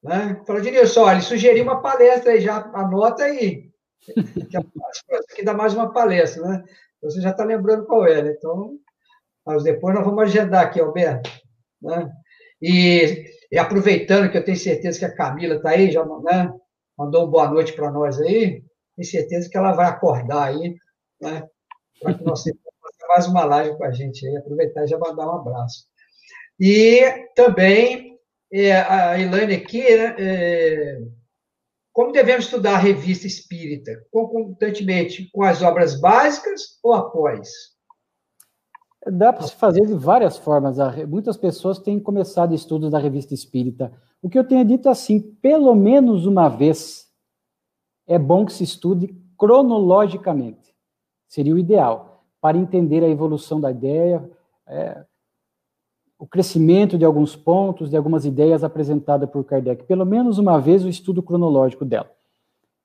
[0.07, 3.69] né, falou, Dinilson, olha, ele sugeriu uma palestra aí, já anota aí.
[5.31, 6.63] Aqui dá mais uma palestra, né?
[7.01, 8.33] Você já está lembrando qual é, né?
[8.37, 8.77] Então,
[9.45, 11.29] mas depois nós vamos agendar aqui, Alberto.
[11.81, 12.11] Né?
[12.61, 16.51] E, e aproveitando que eu tenho certeza que a Camila está aí, já, né?
[16.97, 18.63] mandou uma boa noite para nós aí.
[18.95, 20.75] Tenho certeza que ela vai acordar aí,
[21.21, 21.47] né?
[22.01, 24.37] Para que nós faça mais uma live com a gente aí.
[24.37, 25.85] Aproveitar e já mandar um abraço.
[26.59, 27.01] E
[27.35, 28.16] também
[28.51, 31.01] é, a Elaine aqui, né, é,
[31.93, 33.91] como devemos estudar a revista espírita?
[34.11, 37.49] Concomitantemente com as obras básicas ou após?
[39.05, 40.77] Dá para se fazer de várias formas.
[41.07, 43.91] Muitas pessoas têm começado estudos da revista espírita
[44.21, 47.07] o que eu tenho dito assim, pelo menos uma vez,
[48.07, 50.75] é bom que se estude cronologicamente.
[51.27, 54.29] Seria o ideal, para entender a evolução da ideia,
[54.67, 55.05] é,
[56.19, 59.83] o crescimento de alguns pontos, de algumas ideias apresentadas por Kardec.
[59.83, 62.09] Pelo menos uma vez o estudo cronológico dela.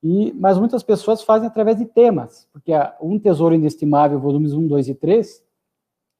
[0.03, 4.67] E, mas muitas pessoas fazem através de temas, porque a, Um Tesouro Inestimável, volumes 1,
[4.67, 5.43] 2 e 3,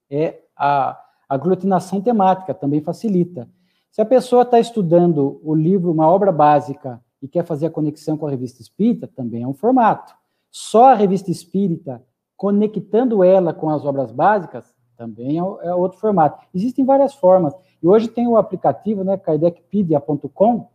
[0.10, 3.48] é a aglutinação temática, também facilita.
[3.91, 8.18] Se a pessoa está estudando o livro, uma obra básica, e quer fazer a conexão
[8.18, 10.14] com a revista espírita, também é um formato.
[10.52, 12.03] Só a revista espírita,
[12.35, 16.45] conectando ela com as obras básicas, também é, é outro formato.
[16.53, 17.53] Existem várias formas.
[17.82, 20.68] E hoje tem o aplicativo, né, kardecpedia.com,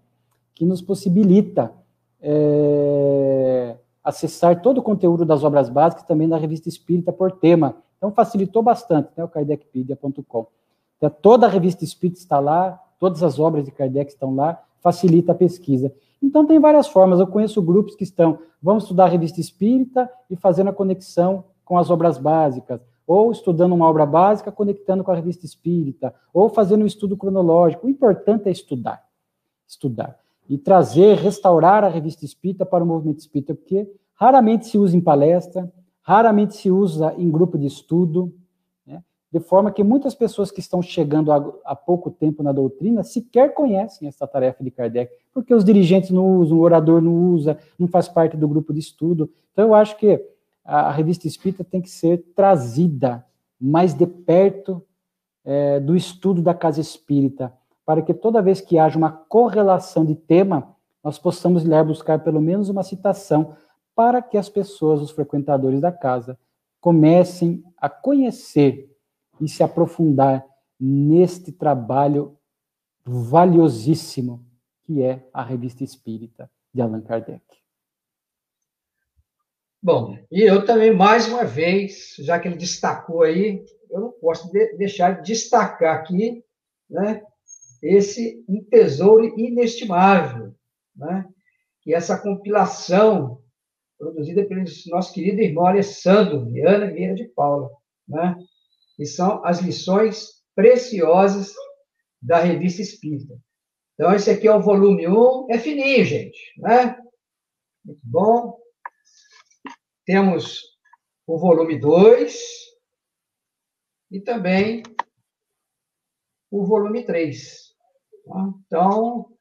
[0.54, 1.72] que nos possibilita
[2.20, 7.76] é, acessar todo o conteúdo das obras básicas também da revista espírita por tema.
[7.96, 10.46] Então, facilitou bastante, né, o kardecpedia.com.
[10.96, 15.32] Então, toda a revista espírita está lá, todas as obras de Kardec estão lá, facilita
[15.32, 15.92] a pesquisa.
[16.22, 17.20] Então, tem várias formas.
[17.20, 21.78] Eu conheço grupos que estão, vamos estudar a revista espírita e fazendo a conexão com
[21.78, 26.82] as obras básicas, ou estudando uma obra básica, conectando com a revista espírita, ou fazendo
[26.82, 27.86] um estudo cronológico.
[27.86, 29.02] O importante é estudar.
[29.66, 30.18] Estudar.
[30.46, 35.00] E trazer, restaurar a revista espírita para o movimento espírita, porque raramente se usa em
[35.00, 35.72] palestra,
[36.02, 38.34] raramente se usa em grupo de estudo,
[38.86, 39.02] né?
[39.32, 44.06] de forma que muitas pessoas que estão chegando há, pouco tempo na doutrina sequer conhecem
[44.06, 48.06] essa tarefa de Kardec, porque os dirigentes não usam, o orador não usa, não faz
[48.06, 49.30] parte do grupo de estudo.
[49.52, 50.22] Então, eu acho que
[50.68, 53.24] a, revista espírita tem que ser trazida
[53.58, 54.84] mais de perto
[55.44, 57.52] é, do estudo da casa espírita,
[57.86, 62.40] para que toda vez que haja uma correlação de tema, nós possamos ir buscar pelo
[62.40, 63.56] menos uma citação
[63.94, 66.38] para que as pessoas, os frequentadores da casa,
[66.80, 68.94] comecem a conhecer
[69.40, 70.44] e se aprofundar
[70.78, 72.36] neste trabalho
[73.04, 74.44] valiosíssimo
[74.84, 77.42] que é a Revista Espírita de Allan Kardec.
[79.80, 84.50] Bom, e eu também, mais uma vez, já que ele destacou aí, eu não posso
[84.50, 86.44] de deixar de destacar aqui,
[86.90, 87.22] né,
[87.82, 90.52] esse um tesouro inestimável,
[90.96, 91.24] né,
[91.80, 93.40] que é essa compilação
[93.96, 97.70] produzida pelo nosso querido irmão Alessandro Viana Vieira de Paula,
[98.06, 98.36] né,
[98.96, 101.54] que são as lições preciosas
[102.20, 103.38] da Revista Espírita.
[103.94, 106.96] Então, esse aqui é o volume 1, é fininho, gente, né?
[107.84, 108.58] Muito bom.
[110.08, 110.62] Temos
[111.26, 112.34] o volume 2
[114.10, 114.82] e também
[116.50, 117.74] o volume 3.
[118.24, 118.54] Tá?
[118.64, 119.36] Então,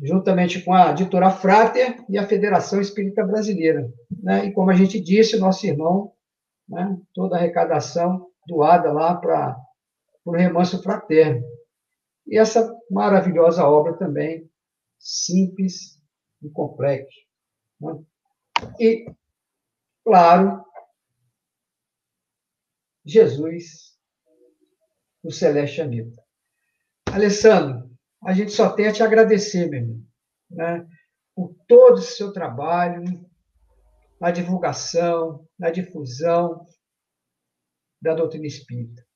[0.00, 3.92] juntamente com a editora Frater e a Federação Espírita Brasileira.
[4.22, 4.46] Né?
[4.46, 6.14] E como a gente disse, nosso irmão
[6.68, 9.60] né, toda a arrecadação doada lá para
[10.24, 11.44] o Remanso Fraterno.
[12.28, 14.48] E essa maravilhosa obra também,
[15.00, 16.00] simples
[16.40, 17.08] e complexa.
[17.80, 18.04] Né?
[18.78, 19.06] E,
[20.04, 20.64] claro,
[23.04, 23.96] Jesus,
[25.22, 26.12] o Celeste Amigo.
[27.12, 27.90] Alessandro,
[28.24, 30.02] a gente só tem a te agradecer, meu irmão,
[30.50, 30.86] né,
[31.34, 33.04] por todo o seu trabalho,
[34.20, 36.66] na divulgação, na difusão
[38.00, 39.06] da doutrina espírita.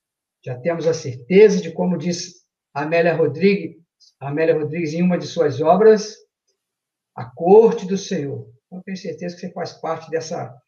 [0.44, 3.82] Já temos a certeza de, como diz Amélia Rodrigues,
[4.18, 6.16] Amélia Rodrigues em uma de suas obras,
[7.14, 8.51] a corte do Senhor.
[8.72, 10.58] Então, tenho certeza que você faz parte dessa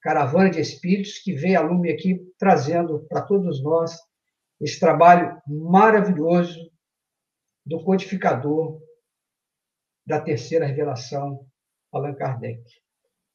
[0.00, 3.96] caravana de espíritos que vem a Lume aqui trazendo para todos nós
[4.60, 6.58] esse trabalho maravilhoso
[7.64, 8.80] do codificador
[10.04, 11.46] da terceira revelação,
[11.92, 12.64] Allan Kardec.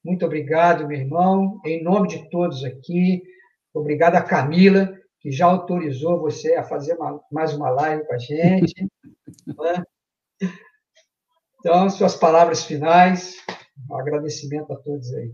[0.04, 3.24] Muito obrigado, meu irmão, em nome de todos aqui.
[3.74, 8.18] Obrigado a Camila, que já autorizou você a fazer uma, mais uma live com a
[8.18, 8.88] gente.
[9.48, 10.52] né?
[11.60, 13.38] Então, suas palavras finais,
[13.90, 15.34] um agradecimento a todos aí.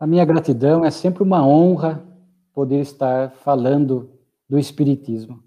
[0.00, 2.04] A minha gratidão é sempre uma honra
[2.52, 4.10] poder estar falando
[4.48, 5.42] do Espiritismo.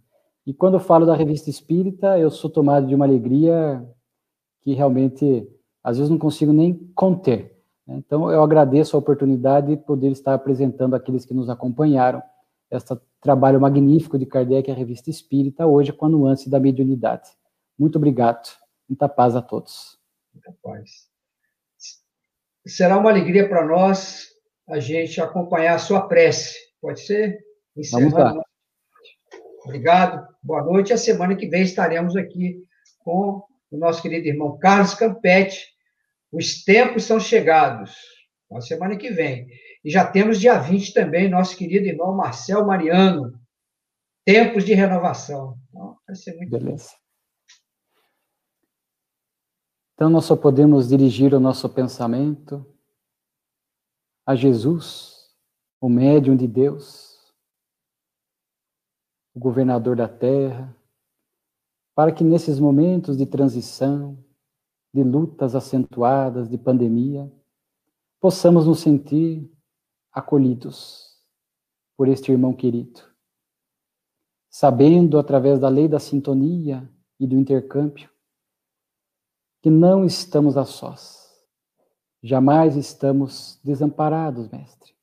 [0.45, 3.84] E quando eu falo da revista espírita, eu sou tomado de uma alegria
[4.61, 5.47] que realmente,
[5.84, 7.60] às vezes, não consigo nem conter.
[7.85, 7.95] Né?
[7.97, 12.22] Então, eu agradeço a oportunidade de poder estar apresentando aqueles que nos acompanharam
[12.69, 17.30] este trabalho magnífico de Kardec, a Revista Espírita, hoje com a nuance da mediunidade.
[17.77, 18.49] Muito obrigado.
[18.88, 19.97] Muita paz a todos.
[20.34, 21.15] Muita paz.
[22.68, 24.28] Será uma alegria para nós
[24.68, 26.56] a gente acompanhar a sua prece.
[26.82, 27.38] Pode ser?
[27.78, 28.12] Encerrando.
[28.12, 28.44] Vamos lá.
[29.66, 30.28] Obrigado.
[30.42, 30.92] Boa noite.
[30.92, 32.64] A semana que vem estaremos aqui
[33.00, 35.64] com o nosso querido irmão Carlos Campetti,
[36.32, 37.96] os tempos são chegados.
[38.50, 39.48] Na semana que vem.
[39.84, 43.34] E já temos dia 20 também, nosso querido irmão Marcel Mariano.
[44.24, 45.56] Tempos de renovação.
[45.70, 46.90] Então, vai ser muito Beleza.
[46.90, 47.05] Bom.
[49.95, 52.65] Então, nós só podemos dirigir o nosso pensamento
[54.26, 55.34] a Jesus,
[55.80, 57.34] o médium de Deus,
[59.34, 60.76] o governador da terra,
[61.95, 64.22] para que nesses momentos de transição,
[64.93, 67.31] de lutas acentuadas, de pandemia,
[68.19, 69.49] possamos nos sentir
[70.11, 71.23] acolhidos
[71.95, 73.01] por este irmão querido,
[74.49, 78.13] sabendo através da lei da sintonia e do intercâmbio
[79.66, 81.28] que não estamos a sós,
[82.22, 84.94] jamais estamos desamparados, mestre.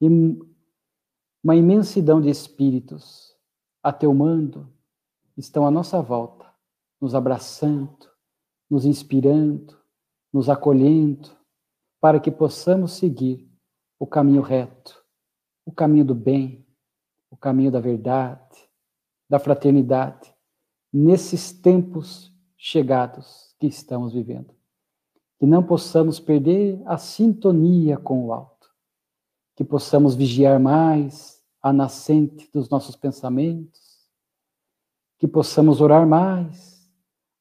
[0.00, 0.08] E
[1.44, 3.36] uma imensidão de espíritos
[3.80, 4.68] a teu mando
[5.36, 6.44] estão à nossa volta,
[7.00, 8.10] nos abraçando,
[8.68, 9.78] nos inspirando,
[10.32, 11.30] nos acolhendo,
[12.00, 13.48] para que possamos seguir
[13.96, 15.04] o caminho reto,
[15.64, 16.66] o caminho do bem,
[17.30, 18.58] o caminho da verdade,
[19.30, 20.34] da fraternidade,
[20.92, 24.52] nesses tempos chegados que estamos vivendo.
[25.38, 28.68] Que não possamos perder a sintonia com o alto,
[29.54, 33.80] que possamos vigiar mais a nascente dos nossos pensamentos,
[35.16, 36.90] que possamos orar mais,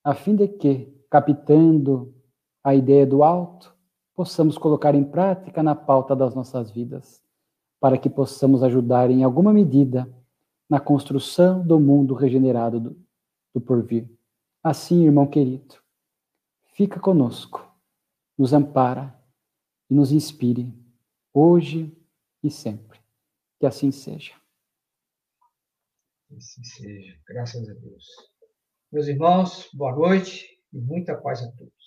[0.04, 2.14] a fim de que captando
[2.64, 3.76] a ideia do alto,
[4.14, 7.20] possamos colocar em prática na pauta das nossas vidas,
[7.80, 10.08] para que possamos ajudar em alguma medida
[10.70, 12.98] na construção do mundo regenerado do,
[13.56, 14.08] do porvir.
[14.64, 15.81] Assim, irmão querido,
[16.82, 17.72] fica conosco,
[18.36, 19.16] nos ampara
[19.88, 20.74] e nos inspire,
[21.32, 21.96] hoje
[22.42, 23.00] e sempre.
[23.60, 24.34] Que assim seja.
[26.28, 28.06] Que assim seja, graças a Deus.
[28.92, 31.81] Meus irmãos, boa noite e muita paz a todos.